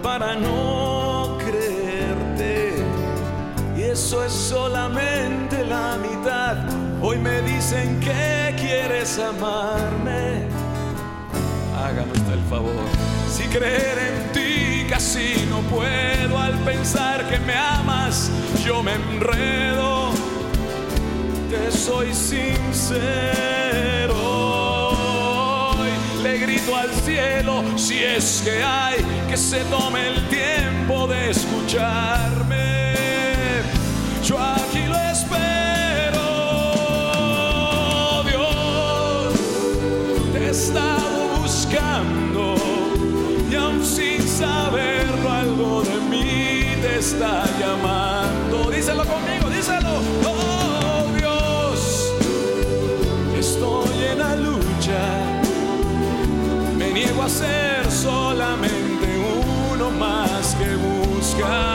[0.00, 2.76] para no creerte.
[3.76, 6.56] Y eso es solamente la mitad.
[7.02, 10.46] Hoy me dicen que quieres amarme.
[11.76, 12.86] Hágame el favor.
[13.28, 18.30] Si creer en ti casi no puedo al pensar que me amas,
[18.64, 20.12] yo me enredo.
[21.50, 24.03] Te soy sincero.
[26.40, 28.96] Grito al cielo si es que hay
[29.28, 32.84] que se tome el tiempo de escucharme.
[34.24, 36.24] Yo aquí lo espero.
[38.24, 38.54] Dios
[40.32, 40.54] te he
[41.40, 42.56] buscando
[43.48, 48.70] y aún sin saberlo algo de mí te está llamando.
[48.72, 50.00] Díselo conmigo, díselo.
[50.26, 50.63] Oh
[57.24, 59.08] a ser solamente
[59.72, 61.73] uno más que busca.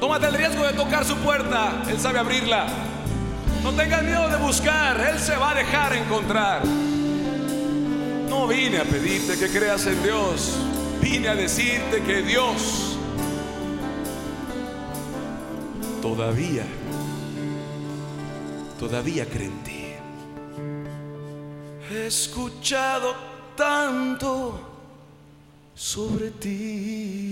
[0.00, 2.66] Tómate el riesgo de tocar su puerta, Él sabe abrirla.
[3.62, 6.62] No tengas miedo de buscar, Él se va a dejar encontrar.
[8.28, 10.56] No vine a pedirte que creas en Dios,
[11.00, 12.96] vine a decirte que Dios
[16.02, 16.64] todavía,
[18.78, 19.86] todavía cree en ti.
[21.90, 23.14] He escuchado
[23.56, 24.60] tanto
[25.74, 27.29] sobre ti.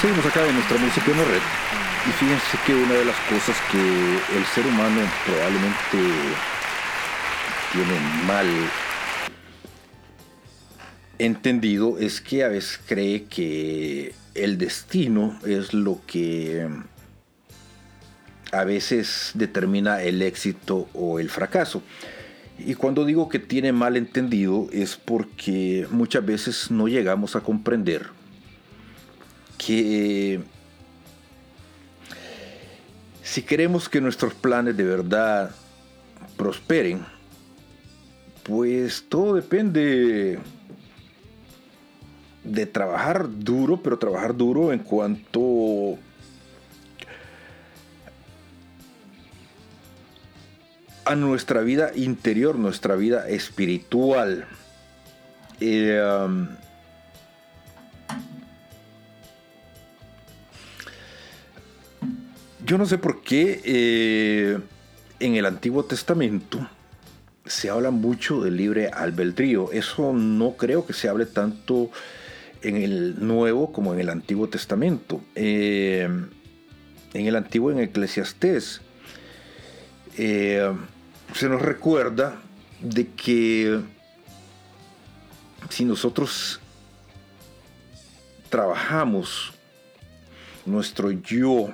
[0.00, 1.42] Seguimos acá en nuestra música en la red.
[2.06, 5.98] Y fíjense que una de las cosas que el ser humano probablemente
[7.72, 8.46] tiene mal
[11.18, 16.68] entendido es que a veces cree que el destino es lo que
[18.52, 21.82] a veces determina el éxito o el fracaso.
[22.56, 28.16] Y cuando digo que tiene mal entendido es porque muchas veces no llegamos a comprender
[29.58, 30.40] que
[33.22, 35.50] si queremos que nuestros planes de verdad
[36.36, 37.04] prosperen,
[38.44, 40.38] pues todo depende
[42.44, 45.98] de trabajar duro, pero trabajar duro en cuanto
[51.04, 54.46] a nuestra vida interior, nuestra vida espiritual.
[55.60, 56.48] Eh, um,
[62.68, 64.58] yo no sé por qué eh,
[65.20, 66.68] en el Antiguo Testamento
[67.46, 69.72] se habla mucho del libre albedrío.
[69.72, 71.90] Eso no creo que se hable tanto
[72.60, 75.22] en el Nuevo como en el Antiguo Testamento.
[75.34, 76.10] Eh,
[77.14, 78.82] en el Antiguo, en Eclesiastés,
[80.18, 80.70] eh,
[81.32, 82.36] se nos recuerda
[82.82, 83.80] de que
[85.70, 86.60] si nosotros
[88.50, 89.54] trabajamos
[90.66, 91.72] nuestro yo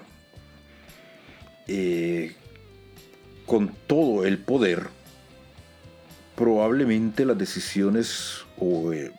[1.69, 2.35] eh,
[3.47, 4.89] con todo el poder,
[6.37, 9.13] probablemente las decisiones o eh,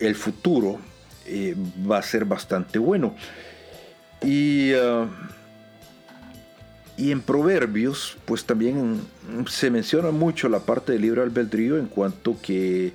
[0.00, 0.78] el futuro
[1.26, 1.54] eh,
[1.90, 3.14] va a ser bastante bueno.
[4.22, 5.06] Y, ah,
[6.96, 9.00] y en Proverbios, pues también
[9.48, 12.92] se menciona mucho la parte del libre albedrío en cuanto que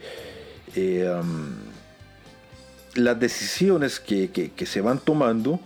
[2.96, 5.60] las decisiones que- que se van tomando,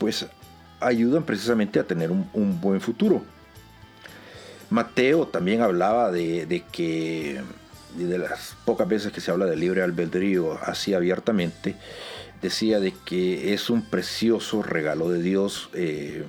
[0.00, 0.26] pues
[0.80, 3.22] ayudan precisamente a tener un, buen futuro.
[4.70, 7.42] Mateo también hablaba de, de que,
[7.96, 11.76] de las pocas veces que se habla del libre albedrío así abiertamente,
[12.40, 16.24] decía de que es un precioso regalo de Dios eh,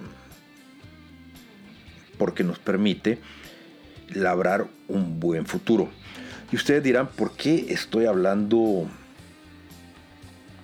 [2.18, 3.20] porque nos permite
[4.10, 5.90] labrar un buen futuro.
[6.52, 8.86] Y ustedes dirán, ¿por qué estoy hablando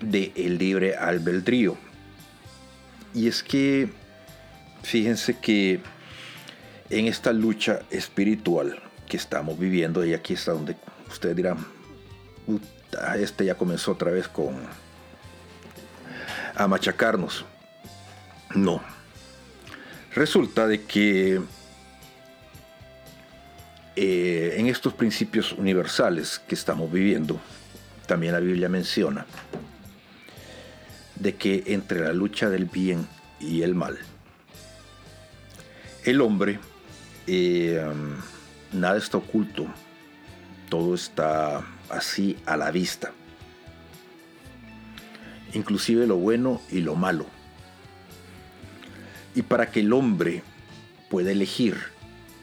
[0.02, 1.87] de el libre albedrío?
[3.18, 3.90] Y es que,
[4.84, 5.82] fíjense que
[6.92, 10.76] en esta lucha espiritual que estamos viviendo, y aquí está donde
[11.10, 11.66] ustedes dirán,
[12.46, 14.56] "Puta, este ya comenzó otra vez con
[16.54, 17.44] a machacarnos.
[18.54, 18.84] No.
[20.14, 21.42] Resulta de que
[23.96, 27.42] eh, en estos principios universales que estamos viviendo,
[28.06, 29.26] también la Biblia menciona
[31.20, 33.08] de que entre la lucha del bien
[33.40, 33.98] y el mal,
[36.04, 36.60] el hombre,
[37.28, 39.68] eh, um, nada está oculto,
[40.70, 43.12] todo está así a la vista,
[45.54, 47.26] inclusive lo bueno y lo malo.
[49.36, 50.44] Y para que el hombre
[51.10, 51.78] pueda elegir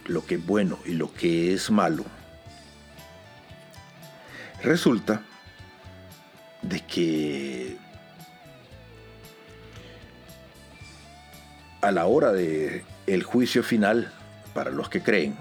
[0.06, 2.04] lo que es bueno y lo que es malo,
[4.62, 5.22] resulta
[6.62, 7.76] de que
[11.84, 14.10] a la hora de el juicio final
[14.54, 15.36] para los que creen.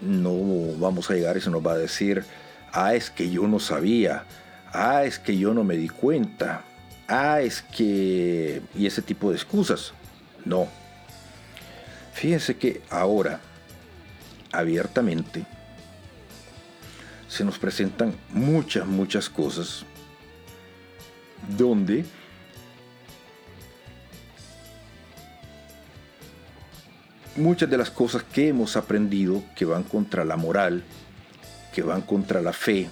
[0.00, 0.32] No
[0.78, 2.24] vamos a llegar y se nos va a decir
[2.72, 4.24] ah es que yo no sabía
[4.72, 6.62] ah es que yo no me di cuenta
[7.08, 9.92] ah es que y ese tipo de excusas.
[10.44, 10.68] No.
[12.12, 13.40] Fíjense que ahora
[14.52, 15.44] abiertamente
[17.28, 19.84] se nos presentan muchas muchas cosas
[21.56, 22.04] donde
[27.38, 30.82] muchas de las cosas que hemos aprendido que van contra la moral,
[31.72, 32.88] que van contra la fe,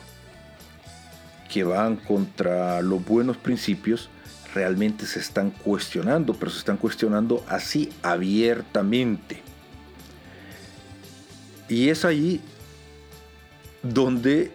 [1.53, 4.09] que van contra los buenos principios,
[4.55, 9.42] realmente se están cuestionando, pero se están cuestionando así abiertamente.
[11.68, 12.40] Y es ahí
[13.82, 14.53] donde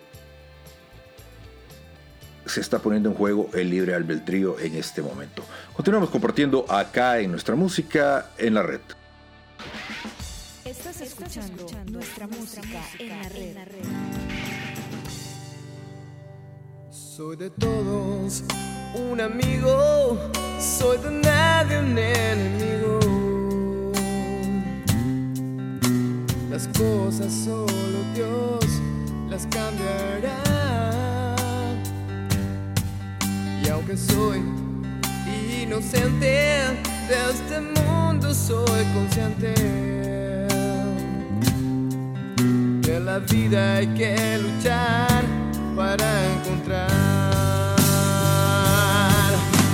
[2.46, 5.44] se está poniendo en juego el libre albedrío en este momento.
[5.74, 8.82] Continuamos compartiendo acá en nuestra música en la red.
[10.72, 13.58] Estás escuchando nuestra música en la red.
[16.90, 18.44] Soy de todos
[18.96, 20.18] un amigo,
[20.62, 23.00] soy de nadie un enemigo.
[26.50, 28.64] Las cosas solo Dios
[29.30, 31.36] las cambiará.
[33.62, 34.42] Y aunque soy
[35.62, 36.62] inocente
[37.10, 39.92] de este mundo, soy consciente.
[42.92, 45.24] Que la vida hay que luchar
[45.78, 46.90] para encontrar.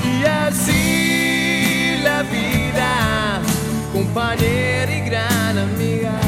[0.05, 3.41] Y así la vida,
[3.91, 6.19] compañera y gran amiga,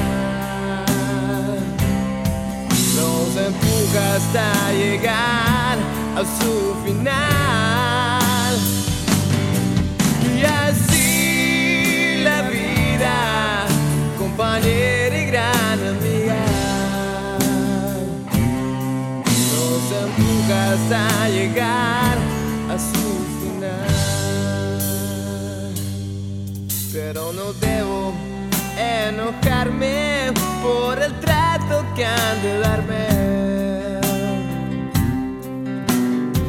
[2.97, 5.77] nos empuja hasta llegar
[6.19, 6.53] a su
[6.85, 8.53] final.
[10.35, 13.15] Y así la vida,
[14.17, 14.98] compañera
[20.73, 22.17] hasta llegar
[22.69, 23.09] a su
[23.39, 23.89] final.
[26.93, 28.13] Pero no debo
[28.77, 33.07] enojarme por el trato que han de darme.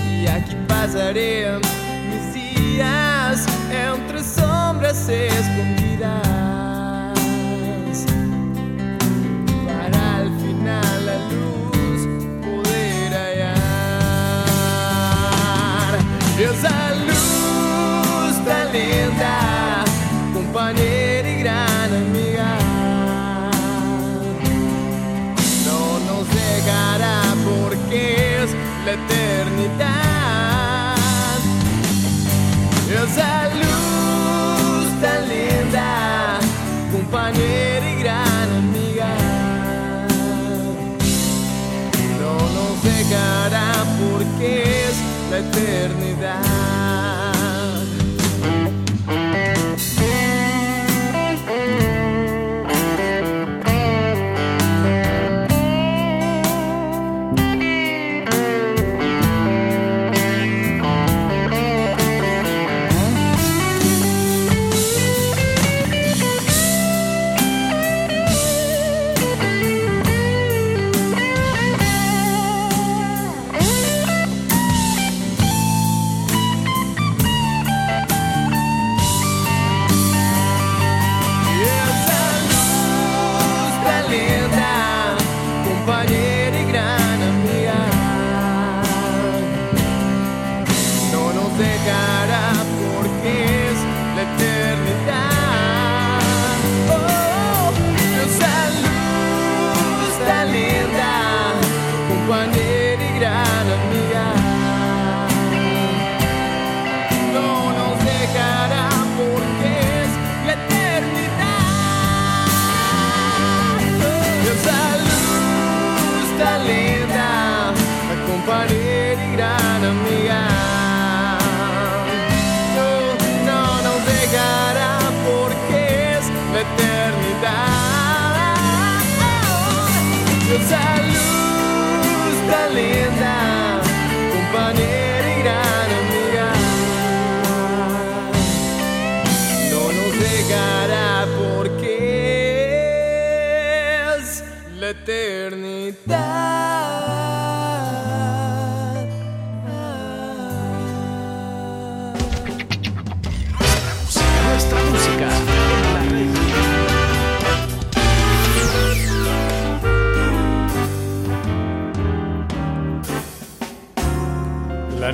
[0.08, 1.60] Y aquí pasaré
[2.10, 5.83] mis días entre sombras escondidas.
[44.44, 46.13] kész letérni.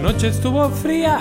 [0.02, 1.20] Noche estuvo fría,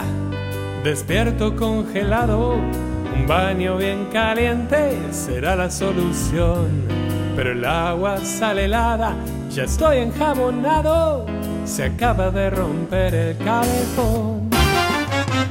[0.85, 6.87] despierto congelado, un baño bien caliente será la solución.
[7.35, 9.16] Pero el agua sale helada,
[9.51, 11.26] ya estoy enjabonado,
[11.64, 14.49] se acaba de romper el cabezón.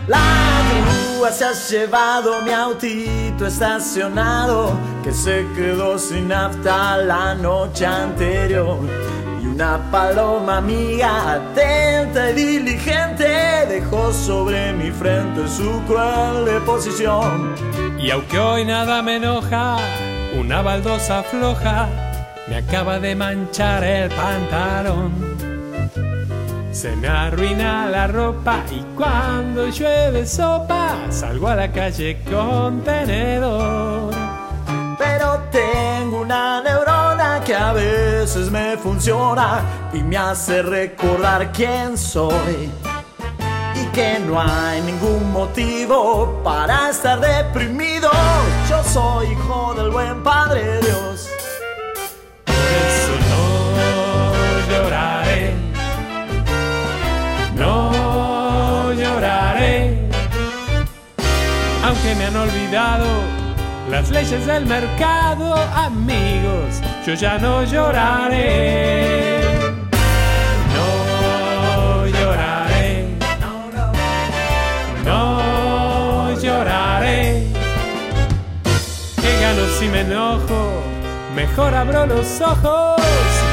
[0.08, 0.62] La
[1.18, 4.72] grúa se ha llevado mi autito estacionado
[5.04, 9.07] que se quedó sin nafta la noche anterior.
[9.48, 17.56] Y una paloma amiga atenta y diligente dejó sobre mi frente su cruel deposición.
[18.00, 19.78] Y aunque hoy nada me enoja,
[20.40, 21.88] una baldosa floja
[22.48, 25.12] me acaba de manchar el pantalón.
[26.72, 34.14] Se me arruina la ropa y cuando llueve sopa salgo a la calle con tenedor.
[34.98, 37.97] Pero tengo una neurona que a veces
[38.52, 39.62] me funciona
[39.92, 42.70] y me hace recordar quién soy.
[43.76, 48.10] Y que no hay ningún motivo para estar deprimido.
[48.70, 51.30] Yo soy hijo del buen Padre Dios.
[52.46, 55.56] Por eso no lloraré,
[57.56, 60.10] no lloraré.
[61.84, 63.06] Aunque me han olvidado
[63.90, 69.40] las leyes del mercado, amigos, yo ya no lloraré.
[70.76, 73.06] No lloraré,
[75.06, 77.48] no lloraré.
[79.22, 80.84] ¿Qué gano si me enojo?
[81.34, 83.02] Mejor abro los ojos.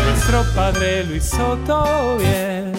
[0.09, 2.74] Nuestro padre lo hizo todo bien.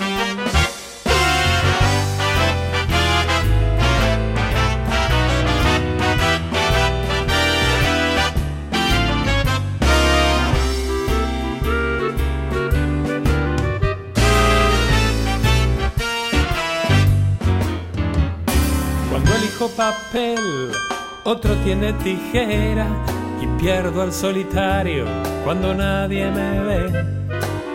[19.57, 20.71] Papel,
[21.23, 22.87] otro tiene tijera
[23.41, 25.05] y pierdo al solitario
[25.45, 27.05] cuando nadie me ve.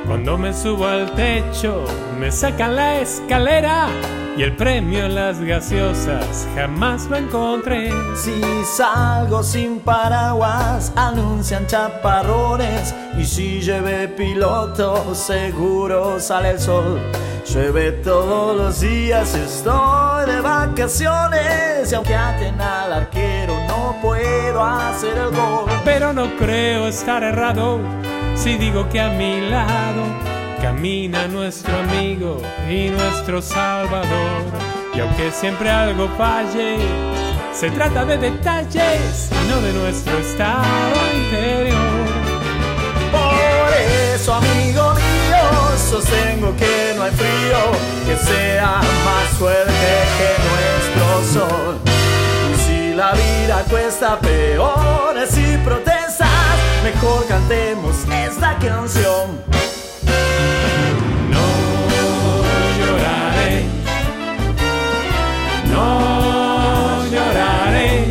[0.07, 1.85] Cuando me subo al techo,
[2.18, 3.89] me sacan la escalera
[4.37, 7.91] y el premio en las gaseosas jamás lo encontré.
[8.14, 12.95] Si salgo sin paraguas, anuncian chaparrones.
[13.18, 17.01] Y si lleve piloto, seguro sale el sol.
[17.53, 21.91] Llueve todos los días, estoy de vacaciones.
[21.91, 25.68] Y aunque aten al arquero, no puedo hacer el gol.
[25.85, 27.81] Pero no creo estar errado
[28.37, 34.43] si digo que a mi lado camina nuestro amigo y nuestro salvador.
[34.95, 36.77] Y aunque siempre algo falle,
[37.55, 42.07] se trata de detalles y no de nuestro estado interior.
[43.11, 43.73] Por
[44.15, 47.59] eso, amigo mío, sostengo que no hay frío
[48.07, 49.73] que sea más fuerte
[50.19, 51.79] que nuestro sol.
[52.53, 56.29] Y si la vida cuesta peores y protestas,
[56.85, 59.41] mejor cantemos esta canción.
[65.81, 68.05] No lloraré,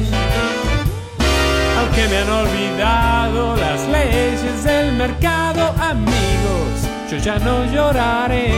[1.79, 6.73] aunque me han olvidado las leyes del mercado, amigos,
[7.09, 8.49] yo ya no lloraré.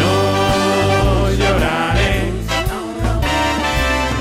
[0.00, 2.14] No lloraré,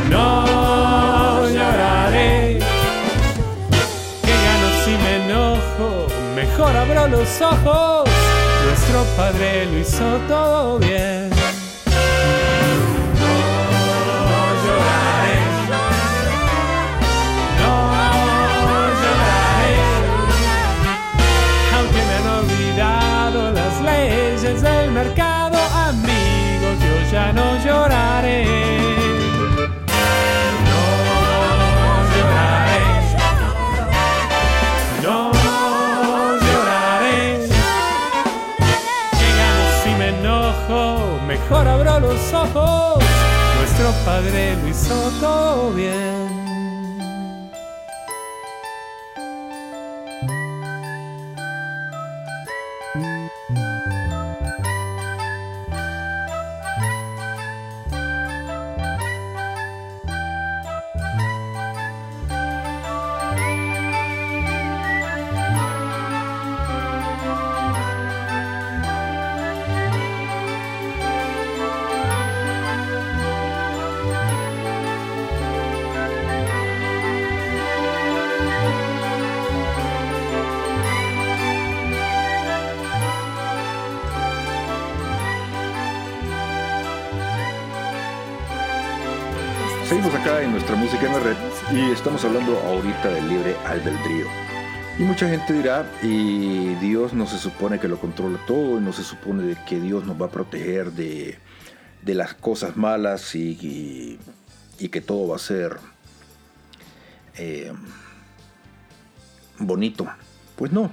[0.09, 2.59] no lloraré.
[4.25, 8.09] Que gano si me enojo, mejor abro los ojos.
[8.65, 11.34] Nuestro padre lo hizo todo bien.
[44.05, 44.69] Padre lo
[45.19, 46.24] todo bien.
[90.25, 91.35] Acá en nuestra música en la red
[91.71, 94.25] y estamos hablando ahorita del libre albedrío.
[94.97, 98.91] Y mucha gente dirá, y Dios no se supone que lo controla todo, y no
[98.91, 101.37] se supone que Dios nos va a proteger de,
[102.01, 104.19] de las cosas malas y, y-
[104.79, 105.77] y que todo va a ser
[107.37, 107.71] eh,
[109.59, 110.07] bonito.
[110.55, 110.89] Pues no,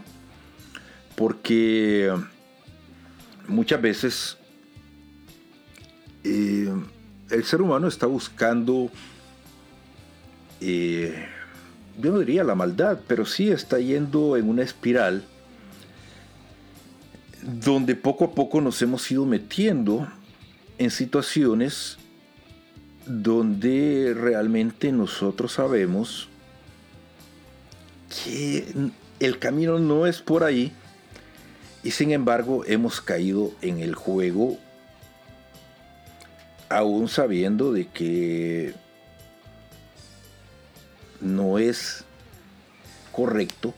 [1.17, 2.13] porque
[3.49, 4.37] muchas veces
[6.25, 6.71] eh,
[7.31, 8.91] el ser humano está buscando,
[10.65, 11.27] eh,
[11.99, 15.25] yo no diría la maldad, pero sí está yendo en una espiral
[17.43, 20.09] donde poco a poco nos hemos ido metiendo
[20.79, 21.99] en situaciones
[23.05, 26.29] donde realmente nosotros sabemos
[28.25, 28.73] que
[29.19, 30.73] el camino no es por ahí
[31.83, 34.59] y sin embargo hemos caído en el juego
[36.69, 38.75] aún sabiendo de que
[41.23, 42.05] no es
[43.13, 43.75] correcto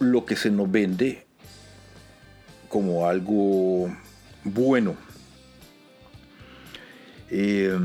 [0.00, 1.24] lo que se nos vende
[2.68, 3.94] como algo
[4.44, 4.96] bueno.
[7.30, 7.76] Eh,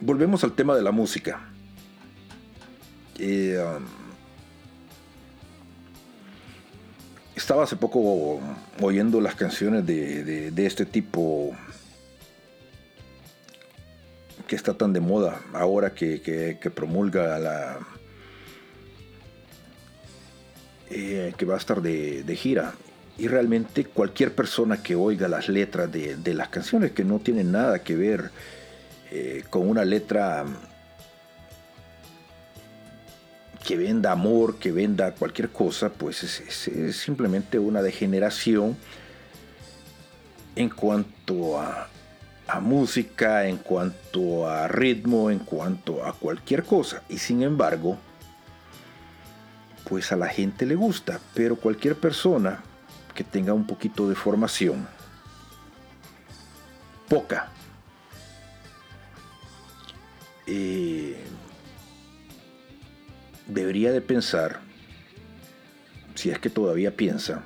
[0.00, 1.40] volvemos al tema de la música.
[3.20, 3.84] Um,
[7.36, 8.40] estaba hace poco
[8.80, 11.54] oyendo las canciones de- de este tipo
[14.46, 17.78] que está tan de moda ahora que, que- promulga la
[20.90, 22.74] eh, que va a estar de, gira.
[23.16, 27.52] Y realmente cualquier persona que oiga las letras de, de las canciones que no tienen
[27.52, 28.30] nada que ver
[29.10, 30.44] eh, con una letra
[33.64, 38.76] que venda amor, que venda cualquier cosa, pues es, es- es simplemente una degeneración
[40.56, 41.88] en cuanto a,
[42.46, 47.02] a música, en cuanto a ritmo, en cuanto a cualquier cosa.
[47.08, 47.98] Y sin embargo,
[49.88, 52.62] pues a la gente le gusta, pero cualquier persona
[53.14, 54.86] que tenga un poquito de formación,
[57.08, 57.48] poca,
[60.46, 61.22] eh,
[63.46, 64.60] debería de pensar,
[66.14, 67.42] si es que todavía piensa,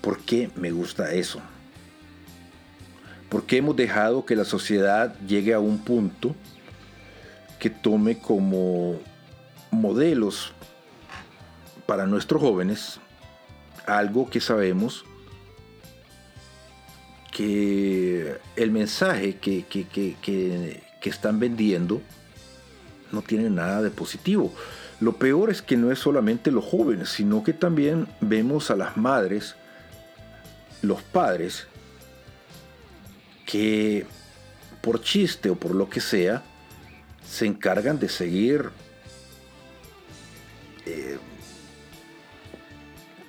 [0.00, 1.40] ¿por qué me gusta eso?
[3.28, 6.34] ¿Por qué hemos dejado que la sociedad llegue a un punto
[7.58, 8.98] que tome como
[9.70, 10.52] modelos
[11.86, 13.00] para nuestros jóvenes
[13.86, 15.04] algo que sabemos
[17.32, 22.02] que el mensaje que- que- que- que están vendiendo
[23.12, 24.52] no tiene nada de positivo.
[25.00, 28.96] Lo peor es que no es solamente los jóvenes, sino que también vemos a las
[28.96, 29.54] madres,
[30.82, 31.66] los padres,
[33.50, 34.04] que
[34.82, 36.42] por chiste o por lo que sea,
[37.26, 38.68] se encargan de seguir
[40.84, 41.16] eh,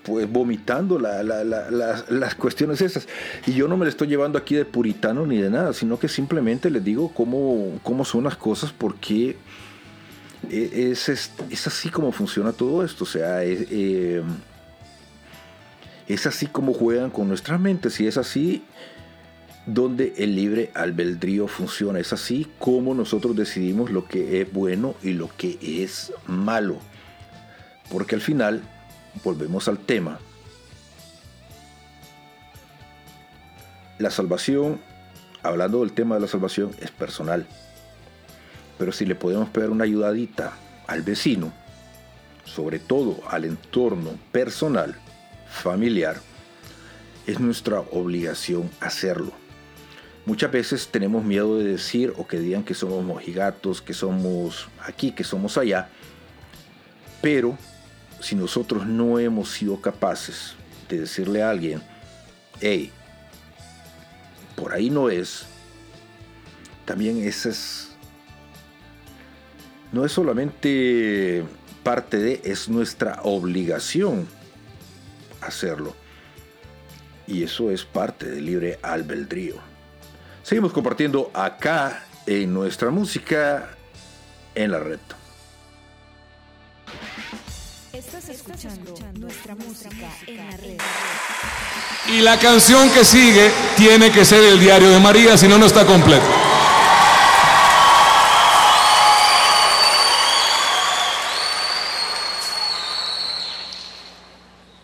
[0.03, 3.07] pues vomitando la- la- la- la- las cuestiones esas.
[3.47, 6.09] Y yo no me le estoy llevando aquí de puritano ni de nada, sino que
[6.09, 9.37] simplemente les digo cómo, cómo son las cosas, porque
[10.49, 13.03] e- es, es, es así como funciona todo esto.
[13.05, 14.21] O sea, es, eh,
[16.07, 18.63] es así como juegan con nuestras mentes y es así
[19.73, 21.99] donde el libre albedrío funciona.
[21.99, 26.77] Es así como nosotros decidimos lo que es bueno y lo que es malo.
[27.91, 28.61] Porque al final,
[29.23, 30.19] volvemos al tema,
[33.99, 34.79] la salvación,
[35.43, 37.45] hablando del tema de la salvación, es personal.
[38.77, 40.53] Pero si le podemos pegar una ayudadita
[40.87, 41.51] al vecino,
[42.45, 44.95] sobre todo al entorno personal,
[45.49, 46.21] familiar,
[47.27, 49.33] es nuestra obligación hacerlo.
[50.29, 55.11] Muchas veces tenemos miedo de decir o que digan que somos mojigatos, que somos aquí,
[55.11, 55.89] que somos allá,
[57.19, 57.57] pero
[58.19, 60.53] si nosotros no hemos sido capaces
[60.87, 61.81] de decirle a alguien,
[62.61, 62.91] hey,
[64.55, 65.47] por ahí no es,
[66.85, 67.89] también esa es,
[69.91, 71.43] no es solamente
[71.81, 74.27] parte de, es nuestra obligación
[75.41, 75.95] hacerlo.
[77.25, 79.68] Y eso es parte del libre albedrío.
[80.49, 83.69] Seguimos compartiendo acá en nuestra música
[84.55, 84.97] en la red.
[87.93, 90.77] Estás escuchando nuestra música en la red.
[92.07, 95.67] Y la canción que sigue tiene que ser el diario de María, si no, no
[95.67, 96.25] está completo.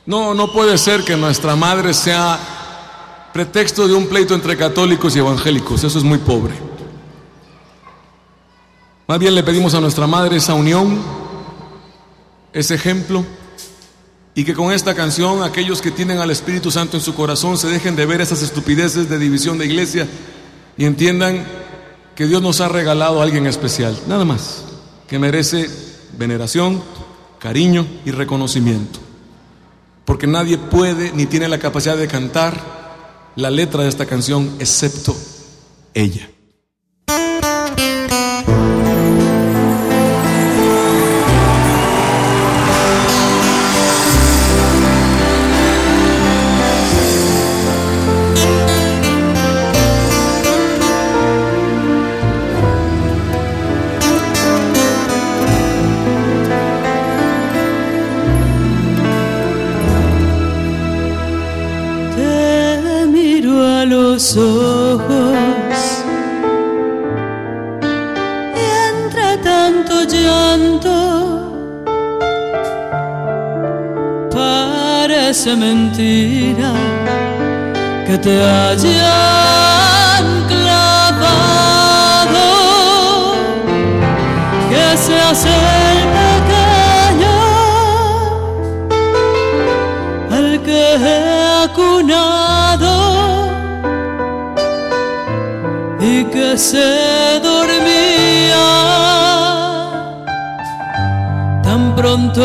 [0.06, 2.55] No, no puede ser que nuestra madre sea
[3.36, 5.84] pretexto de un pleito entre católicos y evangélicos.
[5.84, 6.54] Eso es muy pobre.
[9.10, 11.02] Más bien le pedimos a nuestra madre esa unión,
[12.54, 13.26] ese ejemplo,
[14.36, 17.68] y que con esta canción aquellos que tienen al Espíritu Santo en su corazón se
[17.68, 20.08] dejen de ver esas estupideces de división de iglesia
[20.78, 21.46] y entiendan
[22.16, 24.64] que Dios nos ha regalado a alguien especial, nada más,
[25.10, 25.70] que merece
[26.18, 26.82] veneración,
[27.40, 29.02] cariño y reconocimiento.
[30.06, 32.75] Porque nadie puede ni tiene la capacidad de cantar
[33.36, 35.16] la letra de esta canción excepto
[35.94, 36.30] ella.
[64.38, 66.04] Ojos.
[68.56, 68.58] Y
[68.90, 70.96] entre tanto llanto
[74.32, 76.74] parece mentira
[78.06, 82.48] que te hayan clavado,
[84.70, 86.35] que seas el
[96.58, 98.56] se dormía
[101.62, 102.42] tan pronto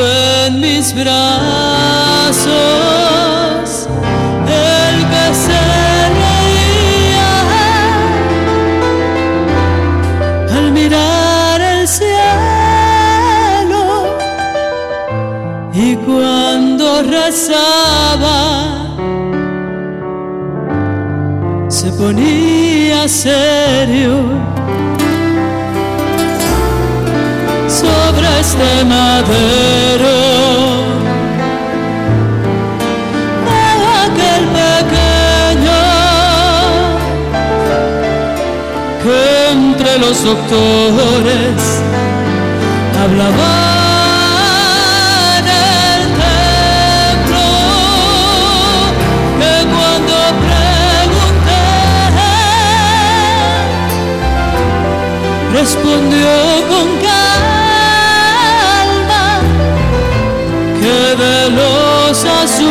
[0.46, 2.48] en mis brazos.
[4.46, 5.60] El que se
[6.22, 7.30] reía
[10.56, 12.10] al mirar el cielo
[15.72, 18.38] y cuando rezaba
[21.68, 22.49] se ponía
[23.08, 24.20] serio
[27.68, 30.18] sobre este madero.
[33.46, 33.60] De
[34.04, 35.82] aquel pequeño
[39.02, 41.80] que entre los doctores
[43.02, 43.69] hablaba
[55.60, 56.32] respondió
[56.70, 57.40] con calma
[60.80, 62.70] que de los asuntos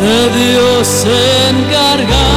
[0.00, 2.29] de Dios se encargaba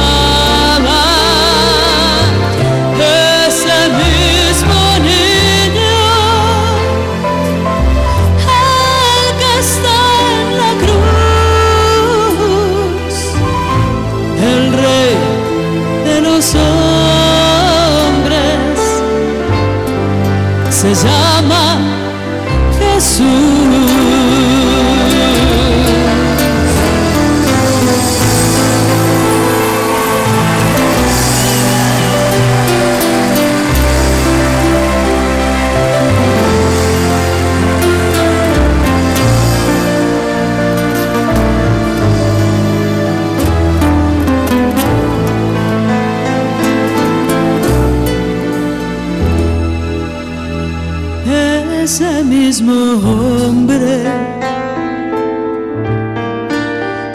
[52.64, 54.04] mismo hombre.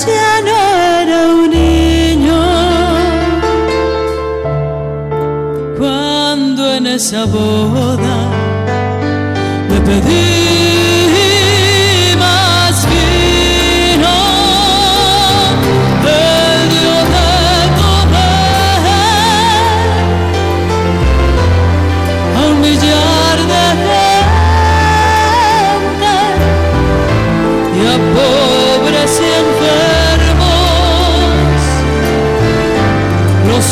[0.05, 0.57] Ya no
[1.01, 2.41] era un niño
[5.77, 8.15] cuando en esa boda
[9.69, 10.38] me pedí.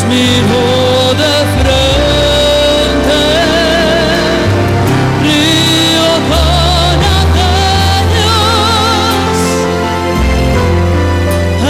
[0.08, 3.20] miró de frente.
[5.22, 7.54] Río Canadá,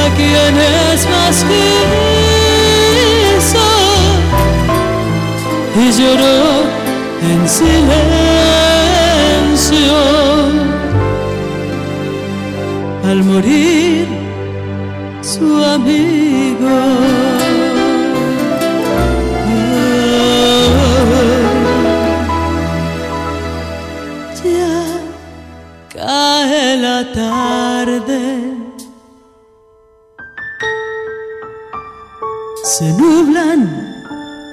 [0.02, 2.48] a quienes más quiso
[5.76, 6.40] y lloró
[7.30, 7.98] en silencio.
[13.04, 14.27] Al morir
[32.78, 33.60] se nublan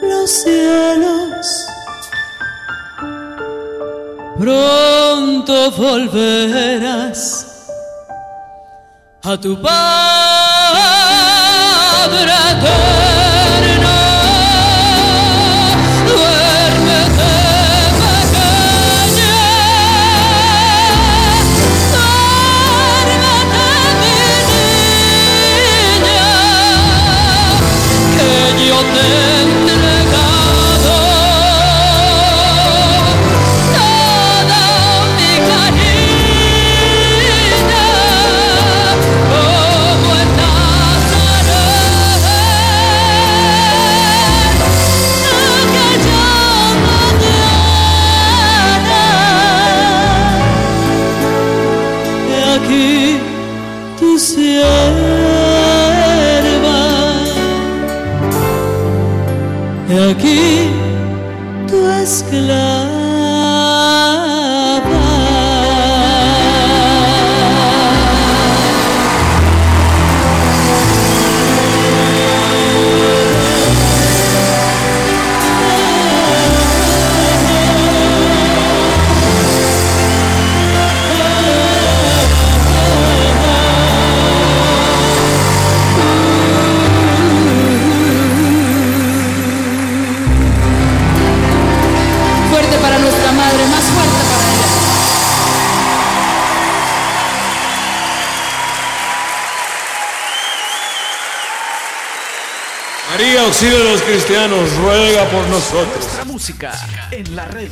[0.01, 1.67] los cielos.
[4.39, 7.45] Pronto volverás
[9.21, 10.14] a tu paz.
[104.45, 105.95] María nos ruega por nosotros.
[105.95, 106.71] Nuestra música
[107.11, 107.69] en la red.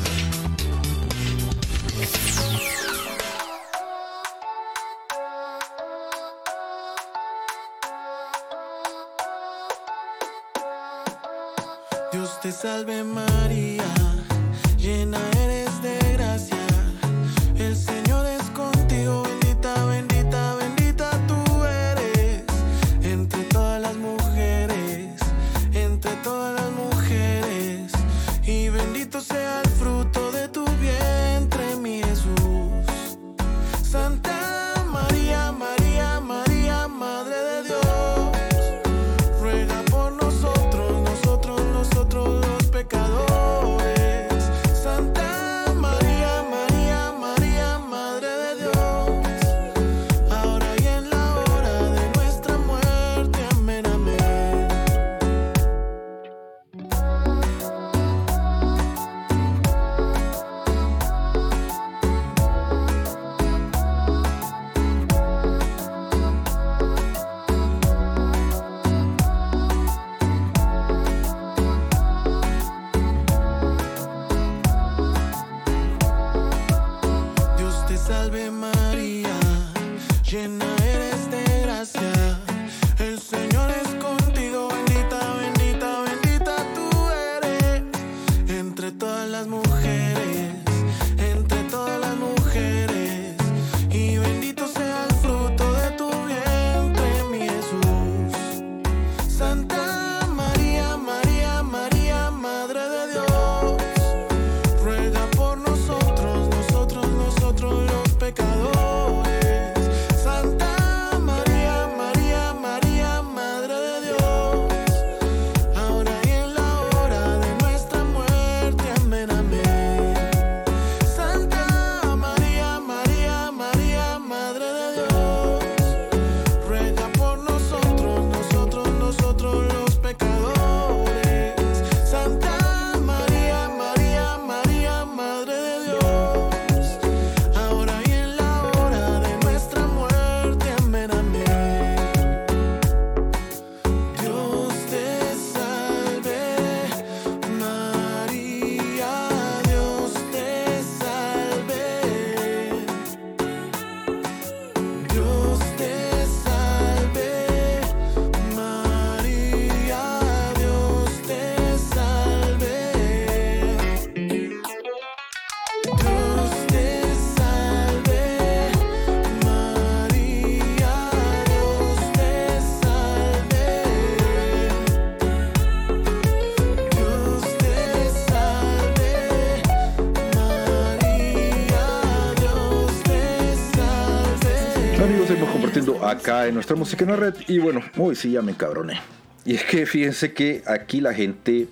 [186.43, 187.35] Acá en nuestra música en la red.
[187.47, 188.99] Y bueno, hoy sí ya me encabroné.
[189.45, 191.67] Y es que fíjense que aquí la gente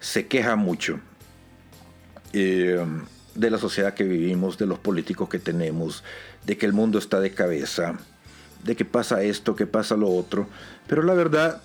[0.00, 1.00] se queja mucho
[2.32, 2.84] eh,
[3.34, 6.04] de la sociedad que vivimos, de los políticos que tenemos,
[6.44, 7.98] de que el mundo está de cabeza,
[8.64, 10.48] de que pasa esto, que pasa lo otro.
[10.86, 11.62] Pero la verdad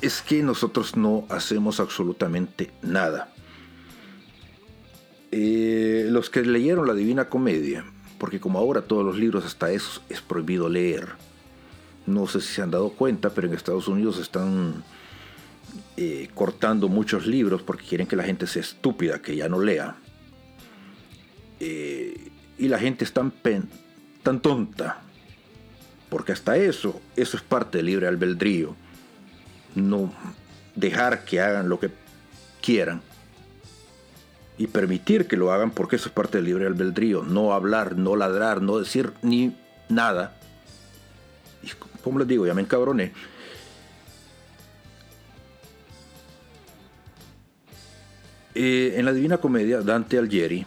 [0.00, 3.32] es que nosotros no hacemos absolutamente nada.
[5.30, 7.84] Eh, los que leyeron la Divina Comedia,
[8.18, 11.31] porque como ahora todos los libros, hasta eso es prohibido leer.
[12.06, 14.82] No sé si se han dado cuenta, pero en Estados Unidos están
[15.96, 19.96] eh, cortando muchos libros porque quieren que la gente sea estúpida, que ya no lea.
[21.60, 23.32] Eh, y la gente es tan,
[24.22, 25.02] tan tonta,
[26.08, 28.74] porque hasta eso, eso es parte del libre albedrío.
[29.74, 30.12] No
[30.74, 31.90] dejar que hagan lo que
[32.60, 33.02] quieran
[34.58, 37.22] y permitir que lo hagan porque eso es parte del libre albedrío.
[37.22, 39.56] No hablar, no ladrar, no decir ni
[39.88, 40.36] nada.
[42.02, 43.12] Como les digo, ya me encabroné.
[48.54, 50.66] Eh, en la Divina Comedia, Dante Alighieri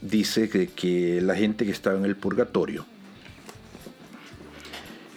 [0.00, 2.86] dice que, que la gente que estaba en el purgatorio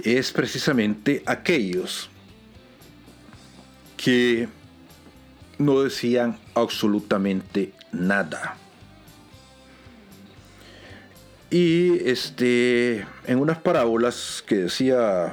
[0.04, 2.10] es precisamente aquellos
[3.98, 4.50] que
[5.58, 8.58] no decían absolutamente nada.
[11.50, 15.32] Y este, en unas parábolas que decía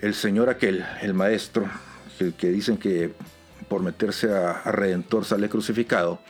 [0.00, 1.68] el señor aquel, el maestro,
[2.18, 3.12] el que dicen que
[3.68, 6.20] por meterse a, Redentor sale crucificado,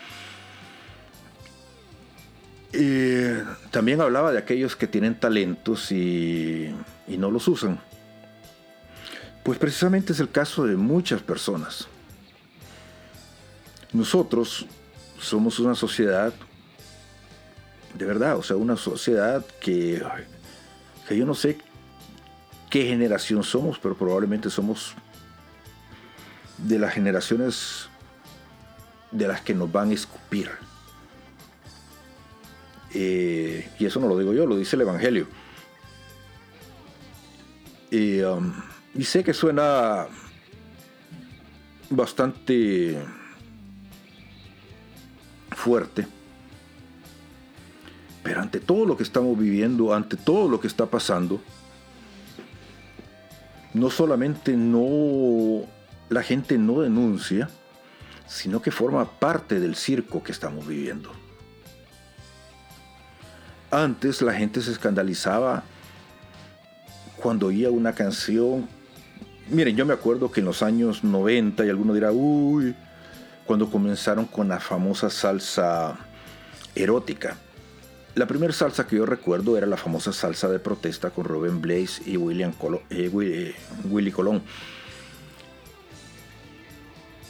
[2.72, 3.32] y
[3.70, 6.72] también hablaba de aquellos que tienen talentos y,
[7.08, 7.80] y no los usan.
[9.42, 11.88] Pues precisamente es el caso de muchas personas.
[13.92, 14.66] Nosotros
[15.18, 16.32] somos una sociedad,
[17.94, 20.00] de verdad, o sea, una sociedad que,
[21.08, 21.58] que yo no sé
[22.70, 24.94] qué generación somos, pero probablemente somos
[26.56, 27.88] de las generaciones
[29.10, 30.50] de las que nos van a escupir.
[32.94, 35.26] Eh, y eso no lo digo yo, lo dice el Evangelio.
[37.90, 38.52] Y, um,
[38.94, 40.06] y sé que suena
[41.90, 42.98] bastante
[45.50, 46.06] fuerte.
[48.22, 51.40] Pero ante todo lo que estamos viviendo, ante todo lo que está pasando,
[53.74, 55.66] no solamente no
[56.08, 57.48] la gente no denuncia,
[58.26, 61.10] sino que forma parte del circo que estamos viviendo.
[63.70, 65.62] Antes la gente se escandalizaba
[67.16, 68.68] cuando oía una canción.
[69.48, 72.74] Miren, yo me acuerdo que en los años 90 y alguno dirá, uy,
[73.46, 75.96] cuando comenzaron con la famosa salsa
[76.74, 77.36] erótica.
[78.14, 82.02] La primera salsa que yo recuerdo era la famosa salsa de protesta con Robin Blaze
[82.06, 82.52] y William
[82.90, 83.54] eh, eh,
[83.88, 84.42] Willy Colón.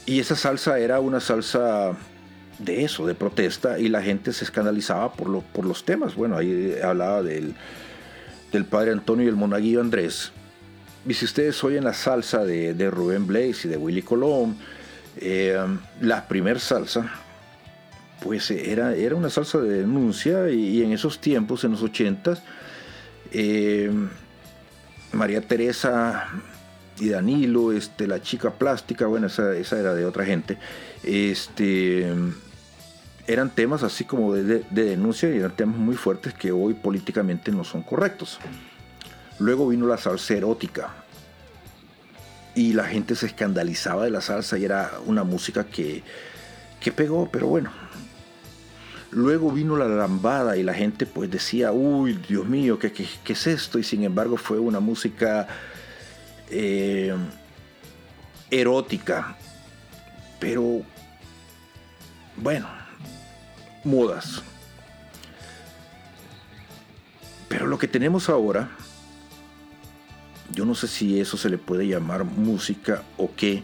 [0.07, 1.93] Y esa salsa era una salsa
[2.59, 6.15] de eso, de protesta, y la gente se escandalizaba por, los temas.
[6.15, 7.55] Bueno, ahí hablaba del,
[8.51, 10.32] del padre Antonio y el monaguillo Andrés.
[11.07, 14.57] Y si ustedes oyen la salsa de, de Rubén Blaze y de Willy Colón,
[15.19, 15.59] eh,
[16.01, 17.12] la primer salsa,
[18.23, 22.43] pues era, era una salsa de denuncia y, en esos tiempos, en los ochentas,
[23.33, 23.91] eh,
[25.13, 26.29] María Teresa
[26.99, 30.59] y Danilo, este, la chica plástica, bueno, esa, era de otra gente,
[31.03, 32.13] este,
[33.27, 37.65] eran temas así como de, denuncia y eran temas muy fuertes que hoy políticamente no
[37.65, 38.39] son correctos.
[39.39, 41.01] Luego vino la salsa erótica,
[42.55, 46.03] y la gente se escandalizaba de la salsa y era una música que,
[46.81, 47.71] que pegó, pero bueno.
[49.11, 53.47] Luego vino la lambada y la gente pues decía, uy, Dios mío, ¿qué, qué, es
[53.47, 53.78] esto?
[53.78, 55.49] Y sin embargo fue una música
[56.49, 57.15] eh,
[58.51, 59.37] erótica.
[60.39, 60.82] Pero,
[62.37, 62.69] bueno,
[63.85, 64.43] modas.
[67.49, 68.70] Pero lo que tenemos ahora
[70.53, 73.62] yo no sé si eso se le puede llamar música o qué.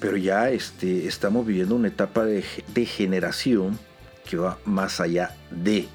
[0.00, 2.44] Pero ya este, estamos viviendo una etapa de,
[2.74, 3.78] de generación
[4.28, 5.88] que va más allá de.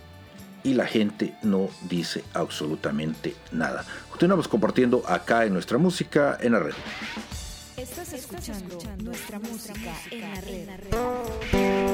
[0.63, 3.85] Y la gente no dice absolutamente nada.
[4.09, 6.73] Continuamos compartiendo acá en nuestra música en la red.
[7.75, 11.92] Estás escuchando, nuestra, música, en la red.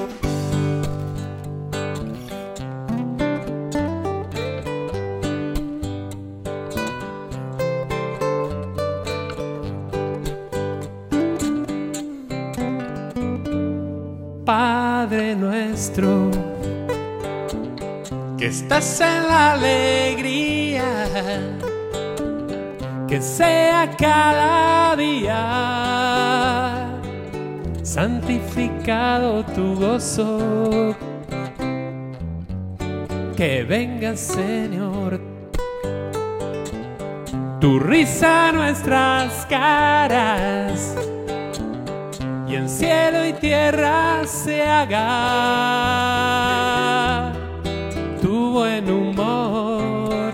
[14.50, 16.32] Padre nuestro,
[18.36, 20.84] que estás en la alegría,
[23.08, 25.38] que sea cada día
[27.84, 30.96] santificado tu gozo.
[33.38, 35.22] Que venga, Señor,
[37.60, 40.96] tu risa nuestras caras
[42.50, 45.32] y en cielo y tierra se haga.
[48.22, 50.34] Tu buen humor.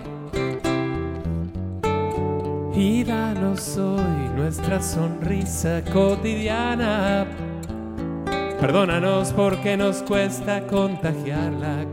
[2.73, 7.25] Y danos hoy nuestra sonrisa cotidiana.
[8.61, 11.85] Perdónanos porque nos cuesta contagiarla,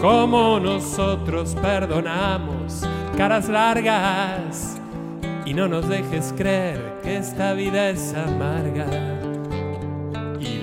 [0.00, 2.82] como nosotros perdonamos
[3.18, 4.80] caras largas.
[5.44, 9.15] Y no nos dejes creer que esta vida es amarga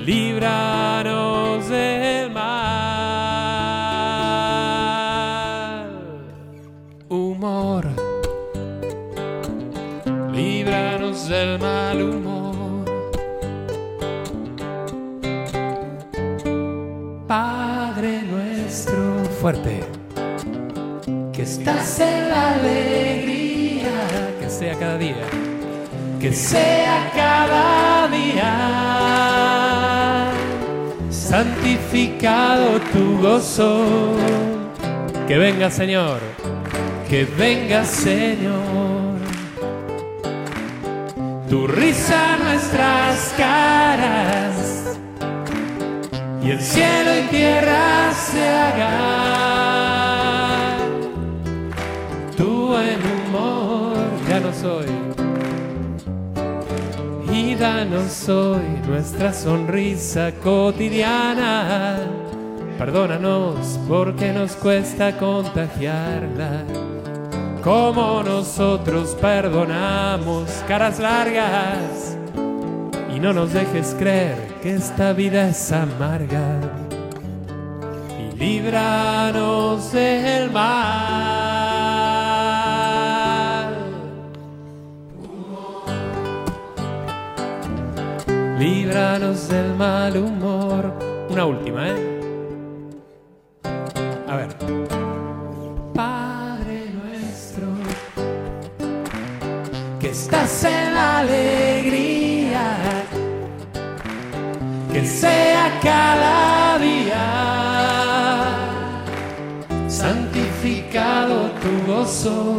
[0.05, 2.53] líbranos del mal.
[7.07, 7.85] Humor,
[10.33, 12.85] líbranos del mal humor.
[17.27, 19.79] Padre nuestro, fuerte,
[21.31, 23.91] que estás en la alegría,
[24.39, 25.25] que sea cada día,
[26.19, 29.32] que sea cada día,
[31.33, 33.87] santificado tu gozo,
[35.27, 36.19] que venga Señor,
[37.09, 39.17] que venga Señor,
[41.49, 44.99] tu risa nuestras caras.
[46.43, 48.91] Y el cielo y tierra se haga
[52.37, 53.97] tu buen humor.
[54.29, 55.02] Ya no soy
[57.53, 61.99] y danos hoy nuestra sonrisa cotidiana.
[62.77, 66.63] Perdónanos porque nos cuesta contagiarla.
[67.63, 72.17] Como nosotros perdonamos caras largas.
[73.15, 76.59] Y no nos dejes creer que esta vida es amarga.
[78.19, 81.52] Y líbranos del mal.
[88.63, 90.93] Líbranos del mal humor.
[91.29, 91.95] Una última, ¿eh?
[94.29, 94.55] A ver.
[95.93, 97.67] Padre nuestro,
[99.99, 102.77] que estás en la alegría
[104.93, 107.25] que sea cada día
[109.89, 112.57] santificado tu gozo.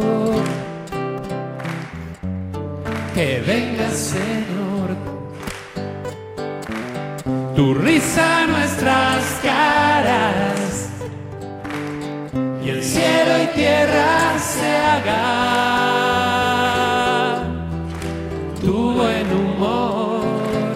[3.15, 4.64] Que venga, Señor,
[7.55, 10.89] tu risa nuestras caras.
[12.63, 15.23] Y el cielo y tierra se haga
[18.61, 20.75] tu buen humor.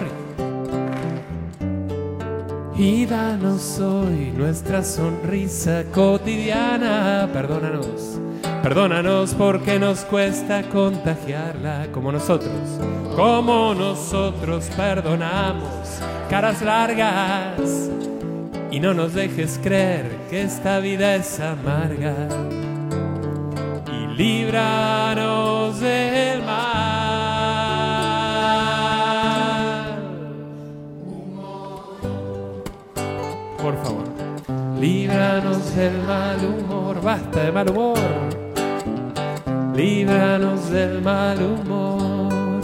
[2.76, 7.28] Y danos hoy nuestra sonrisa cotidiana.
[7.32, 8.18] Perdónanos,
[8.62, 12.52] perdónanos porque nos cuesta contagiarla como nosotros,
[13.16, 16.00] como nosotros perdonamos
[16.30, 17.90] caras largas.
[18.70, 22.14] Y no nos dejes creer que esta vida es amarga.
[23.92, 26.60] Y líbranos del mal.
[33.60, 34.04] Por favor.
[34.78, 37.02] Líbranos del mal humor.
[37.02, 37.98] Basta de mal humor.
[39.80, 42.60] Líbranos del mal humor.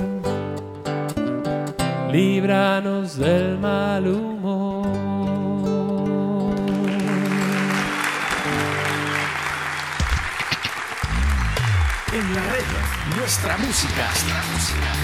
[2.13, 4.87] Líbranos del mal humor.
[12.13, 12.67] En la red,
[13.17, 14.03] nuestra música.
[14.05, 14.96] Nuestra música.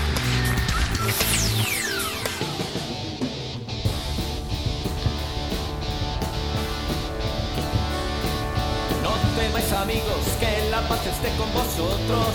[9.42, 12.32] Temáis amigos, que la paz esté con vosotros.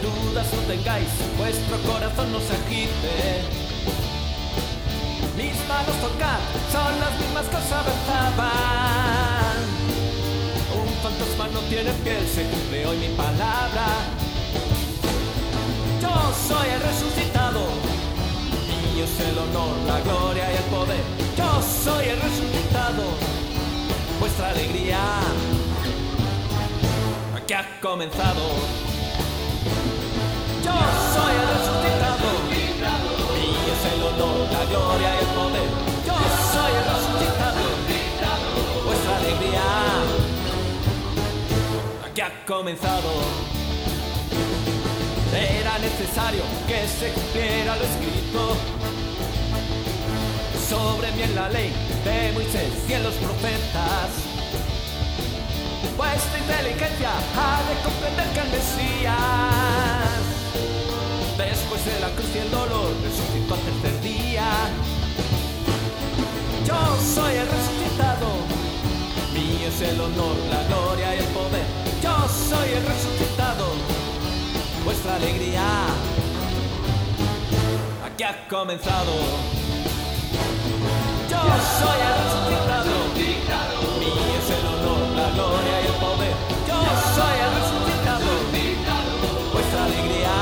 [0.00, 3.42] Dudas no tengáis, vuestro corazón no se agite.
[5.36, 6.38] Mis manos tocar
[6.70, 9.58] son las mismas que os abrazaban.
[10.80, 13.86] Un fantasma no tiene piel, se cumple hoy mi palabra.
[16.00, 16.14] Yo
[16.46, 17.60] soy el resucitado,
[18.70, 21.02] mío es el honor, la gloria y el poder.
[21.36, 23.41] Yo soy el resucitado
[24.22, 25.00] vuestra alegría
[27.44, 28.44] que ha comenzado.
[30.64, 30.74] Yo
[31.14, 32.28] soy el resucitado
[33.34, 35.70] y es el honor, la gloria y el poder.
[36.06, 36.16] Yo
[36.54, 37.62] soy el resucitado,
[38.86, 39.68] vuestra alegría
[42.14, 43.10] que ha comenzado.
[45.34, 48.56] Era necesario que se cumpliera lo escrito
[50.70, 54.10] sobre mí en la ley de Moisés y en los profetas.
[55.96, 59.14] Vuestra inteligencia ha de comprender que el Mesías,
[61.38, 64.48] después de la cruz y el dolor, resucitó al tercer día.
[66.66, 68.28] Yo soy el resucitado,
[69.34, 71.66] mío es el honor, la gloria y el poder.
[72.02, 73.66] Yo soy el resucitado,
[74.84, 75.62] vuestra alegría
[78.12, 79.61] aquí ha comenzado.
[81.46, 82.94] Yo soy el resucitado,
[84.00, 86.36] mío es el honor, la gloria y el poder.
[86.68, 86.78] Yo
[87.16, 88.30] soy el resucitado,
[89.52, 90.36] vuestra alegría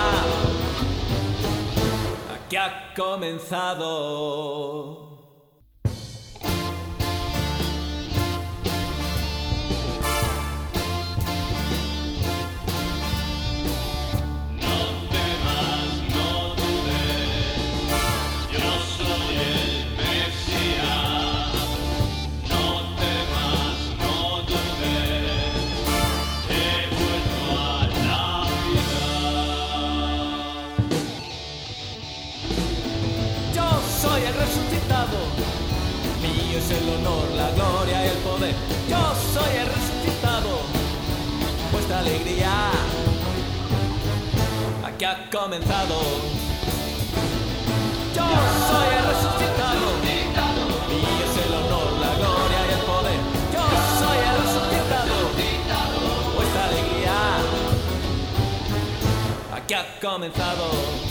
[2.35, 3.91] aquí ha comenzado.
[36.71, 38.55] El honor, la gloria y el poder.
[38.89, 40.61] Yo soy el resucitado,
[41.73, 42.71] vuestra alegría
[44.85, 45.97] aquí ha comenzado.
[48.15, 48.27] Yo
[48.69, 49.87] soy el resucitado,
[50.89, 53.19] mío es el honor, la gloria y el poder.
[53.55, 53.65] Yo
[54.01, 55.15] soy el resucitado,
[56.37, 57.17] vuestra alegría
[59.57, 61.10] aquí ha comenzado.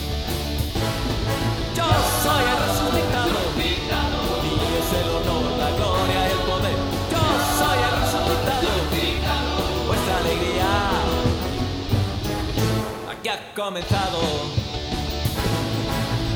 [13.56, 14.20] Comenzado.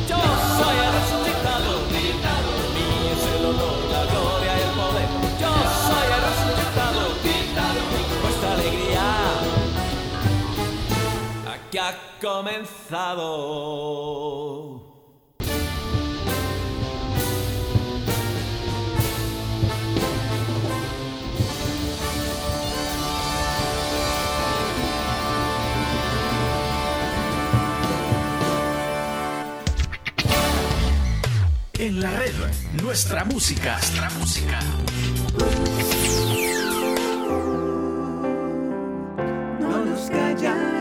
[0.07, 0.17] Yo
[0.57, 5.09] soy el resucitado, mío es el honor, la gloria y el poder.
[5.39, 5.53] Yo
[5.87, 7.01] soy el resucitado,
[8.21, 9.07] vuestra alegría
[11.53, 13.31] aquí ha comenzado.
[31.83, 32.31] En la red,
[32.81, 33.73] nuestra música.
[33.73, 34.59] Nuestra música.
[39.59, 40.72] no nos callará.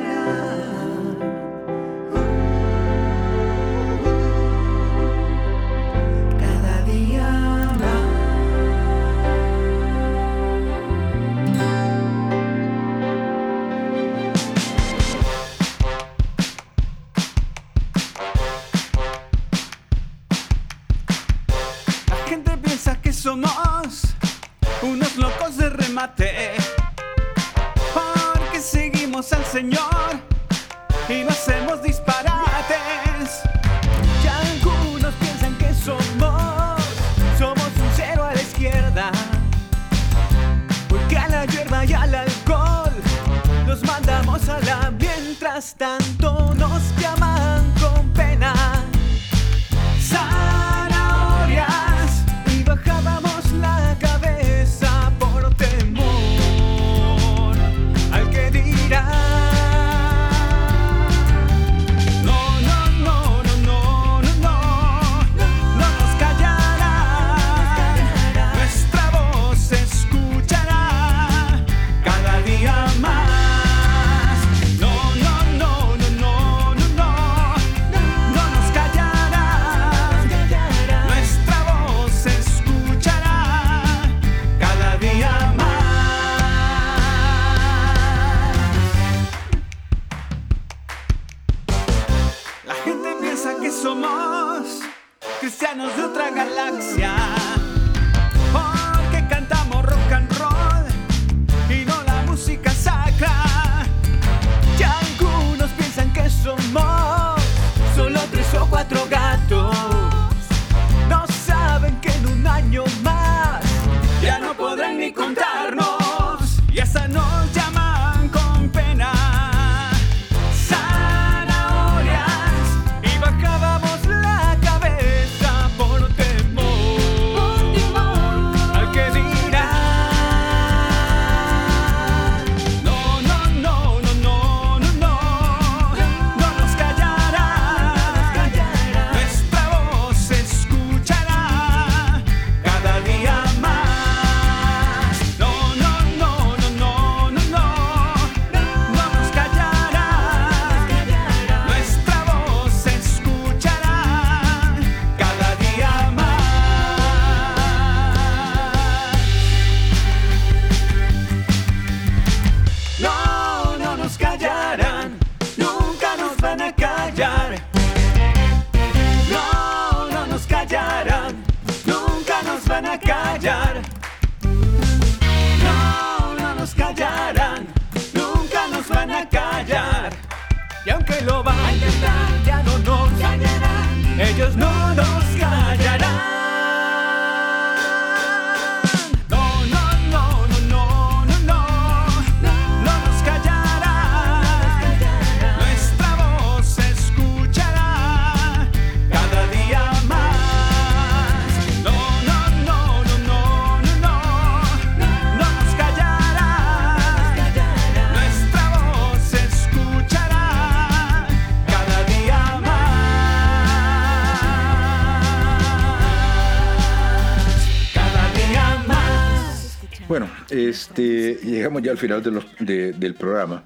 [221.81, 222.23] Ya al final
[222.59, 223.65] del programa.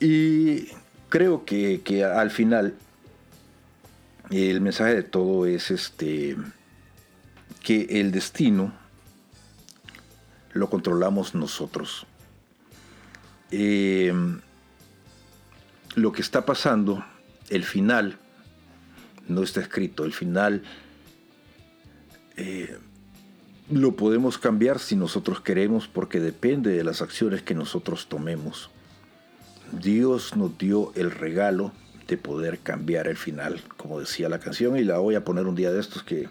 [0.00, 0.68] Y
[1.08, 2.74] creo que, que al final
[4.30, 6.36] el mensaje de todo es este
[7.62, 8.72] que el destino
[10.52, 12.06] lo controlamos nosotros.
[13.50, 14.12] Eh,
[15.94, 17.04] lo que está pasando,
[17.48, 18.16] el final,
[19.28, 20.62] no está escrito, el final
[22.36, 22.78] eh,
[23.70, 28.70] lo podemos cambiar si nosotros queremos porque depende de las acciones que nosotros tomemos.
[29.72, 31.72] Dios nos dio el regalo
[32.08, 35.54] de poder cambiar el final, como decía la canción, y la voy a poner un
[35.54, 36.28] día de estos que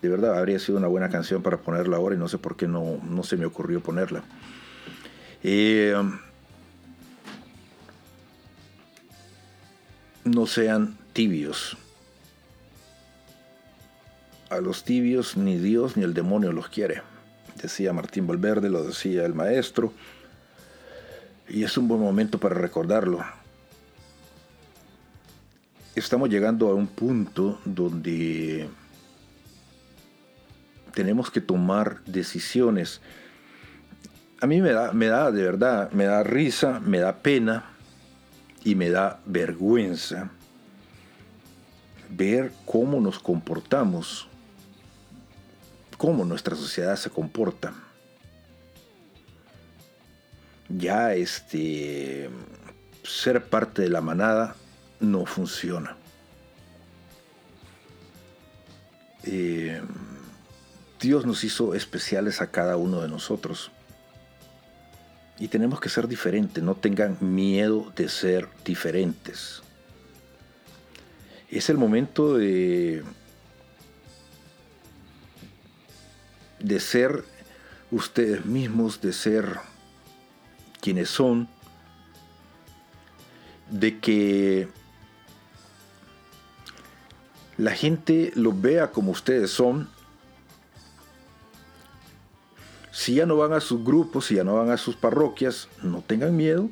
[0.00, 2.68] de verdad habría sido una buena canción para ponerla ahora y no sé por qué
[2.68, 4.22] no, no se me ocurrió ponerla.
[5.42, 5.94] Eh,
[10.24, 11.76] no sean tibios.
[14.50, 17.02] A los tibios ni Dios ni el demonio los quiere.
[17.62, 19.92] Decía Martín Valverde, lo decía el maestro.
[21.48, 23.24] Y es un buen momento para recordarlo.
[25.94, 28.68] Estamos llegando a un punto donde
[30.94, 33.00] tenemos que tomar decisiones.
[34.40, 37.70] A mí me da, me da de verdad, me da risa, me da pena
[38.64, 40.30] y me da vergüenza
[42.10, 44.29] ver cómo nos comportamos,
[46.00, 47.74] cómo nuestra sociedad se comporta.
[50.70, 52.30] Ya este
[53.04, 54.56] ser parte de la manada
[54.98, 55.98] no funciona.
[59.24, 59.82] Eh,
[60.98, 63.70] Dios nos hizo especiales a cada uno de nosotros.
[65.38, 69.62] Y tenemos que ser diferentes, no tengan miedo de ser diferentes.
[71.50, 73.04] Es el momento de,
[76.60, 77.24] de ser
[77.90, 79.58] ustedes mismos, de ser
[80.80, 81.48] quienes son,
[83.70, 84.68] de que
[87.56, 89.88] la gente los vea como ustedes son.
[92.90, 96.02] Si ya no van a sus grupos, si ya no van a sus parroquias, no
[96.02, 96.70] tengan miedo.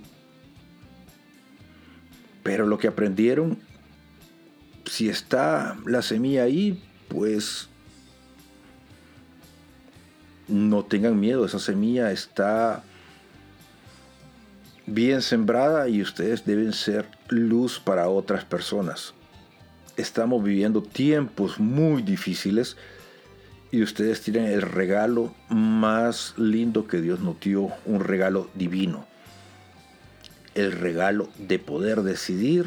[2.42, 3.58] Pero lo que aprendieron,
[4.86, 7.68] si está la semilla ahí, pues
[10.48, 12.82] no tengan miedo, esa semilla está
[14.86, 19.14] bien sembrada y ustedes deben ser luz para otras personas.
[19.96, 22.76] Estamos viviendo tiempos muy difíciles
[23.70, 29.06] y ustedes tienen el regalo más lindo que Dios nos dio, un regalo divino.
[30.54, 32.66] El regalo de poder decidir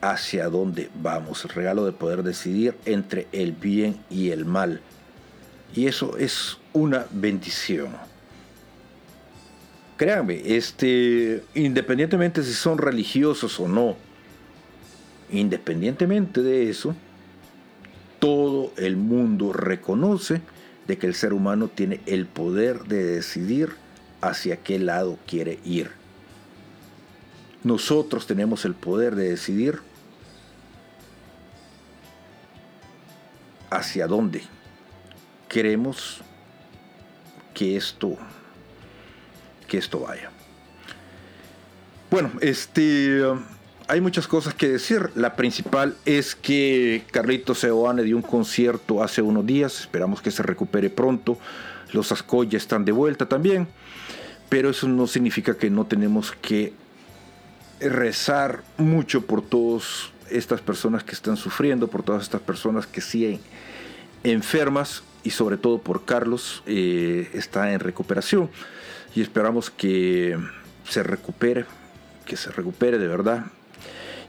[0.00, 4.80] hacia dónde vamos, el regalo de poder decidir entre el bien y el mal.
[5.74, 7.90] Y eso es una bendición.
[9.96, 13.96] Créanme, este, independientemente si son religiosos o no,
[15.30, 16.94] independientemente de eso,
[18.18, 20.40] todo el mundo reconoce
[20.86, 23.70] de que el ser humano tiene el poder de decidir
[24.20, 25.90] hacia qué lado quiere ir.
[27.62, 29.80] Nosotros tenemos el poder de decidir
[33.70, 34.42] hacia dónde
[35.50, 36.20] queremos
[37.52, 38.16] que esto
[39.68, 40.30] que esto vaya.
[42.10, 43.22] Bueno, este
[43.86, 45.10] hay muchas cosas que decir.
[45.14, 49.80] La principal es que Carlito Seoane dio un concierto hace unos días.
[49.80, 51.38] Esperamos que se recupere pronto.
[51.92, 53.68] Los Ascoy están de vuelta también.
[54.48, 56.72] Pero eso no significa que no tenemos que
[57.80, 63.40] rezar mucho por todas estas personas que están sufriendo, por todas estas personas que siguen
[64.22, 68.50] enfermas y sobre todo por Carlos, eh, está en recuperación
[69.14, 70.38] y esperamos que
[70.88, 71.66] se recupere,
[72.24, 73.46] que se recupere de verdad.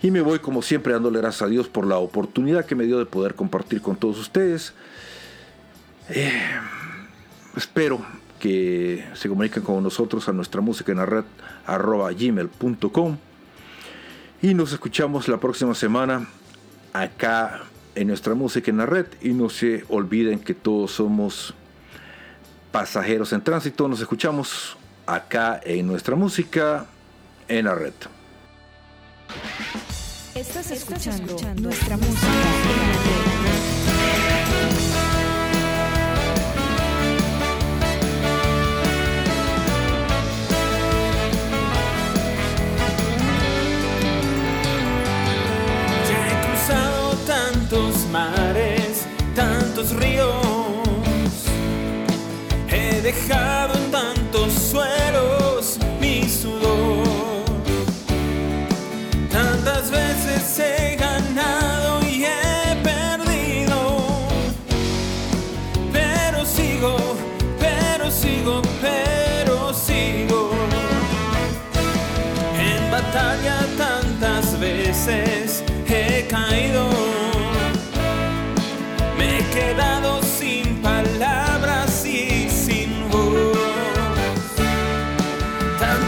[0.02, 2.98] Y me voy como siempre dándole gracias a Dios por la oportunidad que me dio
[2.98, 4.74] de poder compartir con todos ustedes.
[6.10, 6.42] Eh,
[7.56, 8.04] espero
[8.40, 11.24] que se comuniquen con nosotros a nuestra música en la red
[11.68, 13.18] arroba gmail.com.
[14.42, 16.28] Y nos escuchamos la próxima semana
[16.94, 17.62] acá
[17.96, 21.54] en nuestra música en la red y no se olviden que todos somos
[22.72, 23.88] pasajeros en tránsito.
[23.88, 26.86] Nos escuchamos acá en nuestra música
[27.48, 27.94] en la red.
[53.12, 53.81] dejado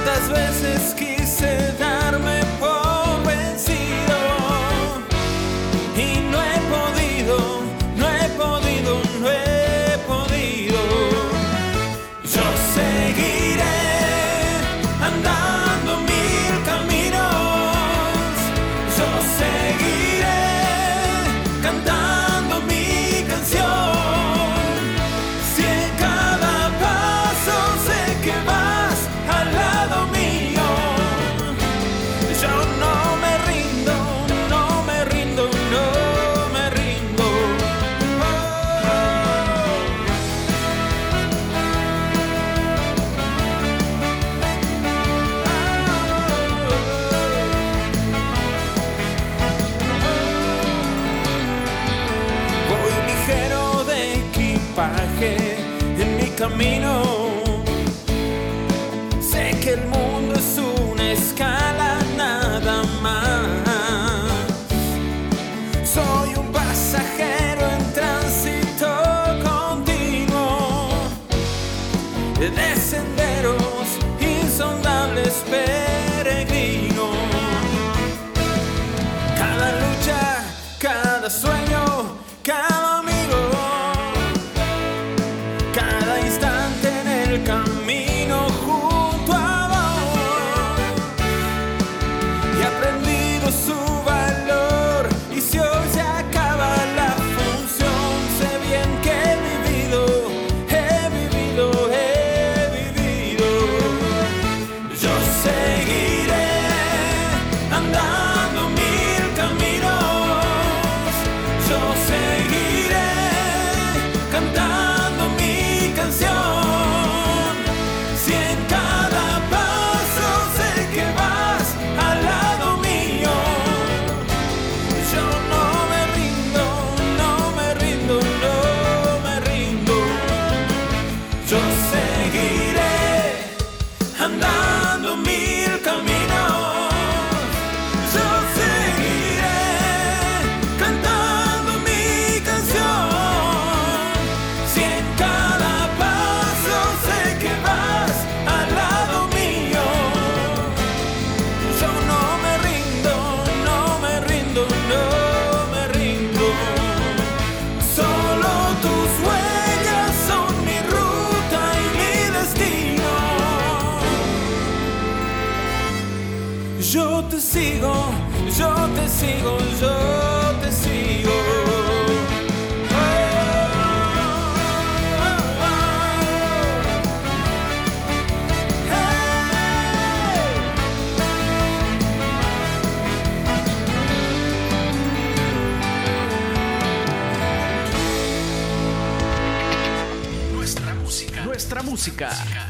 [0.03, 1.92] Tantas veces quise dar.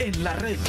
[0.03, 0.62] en la red.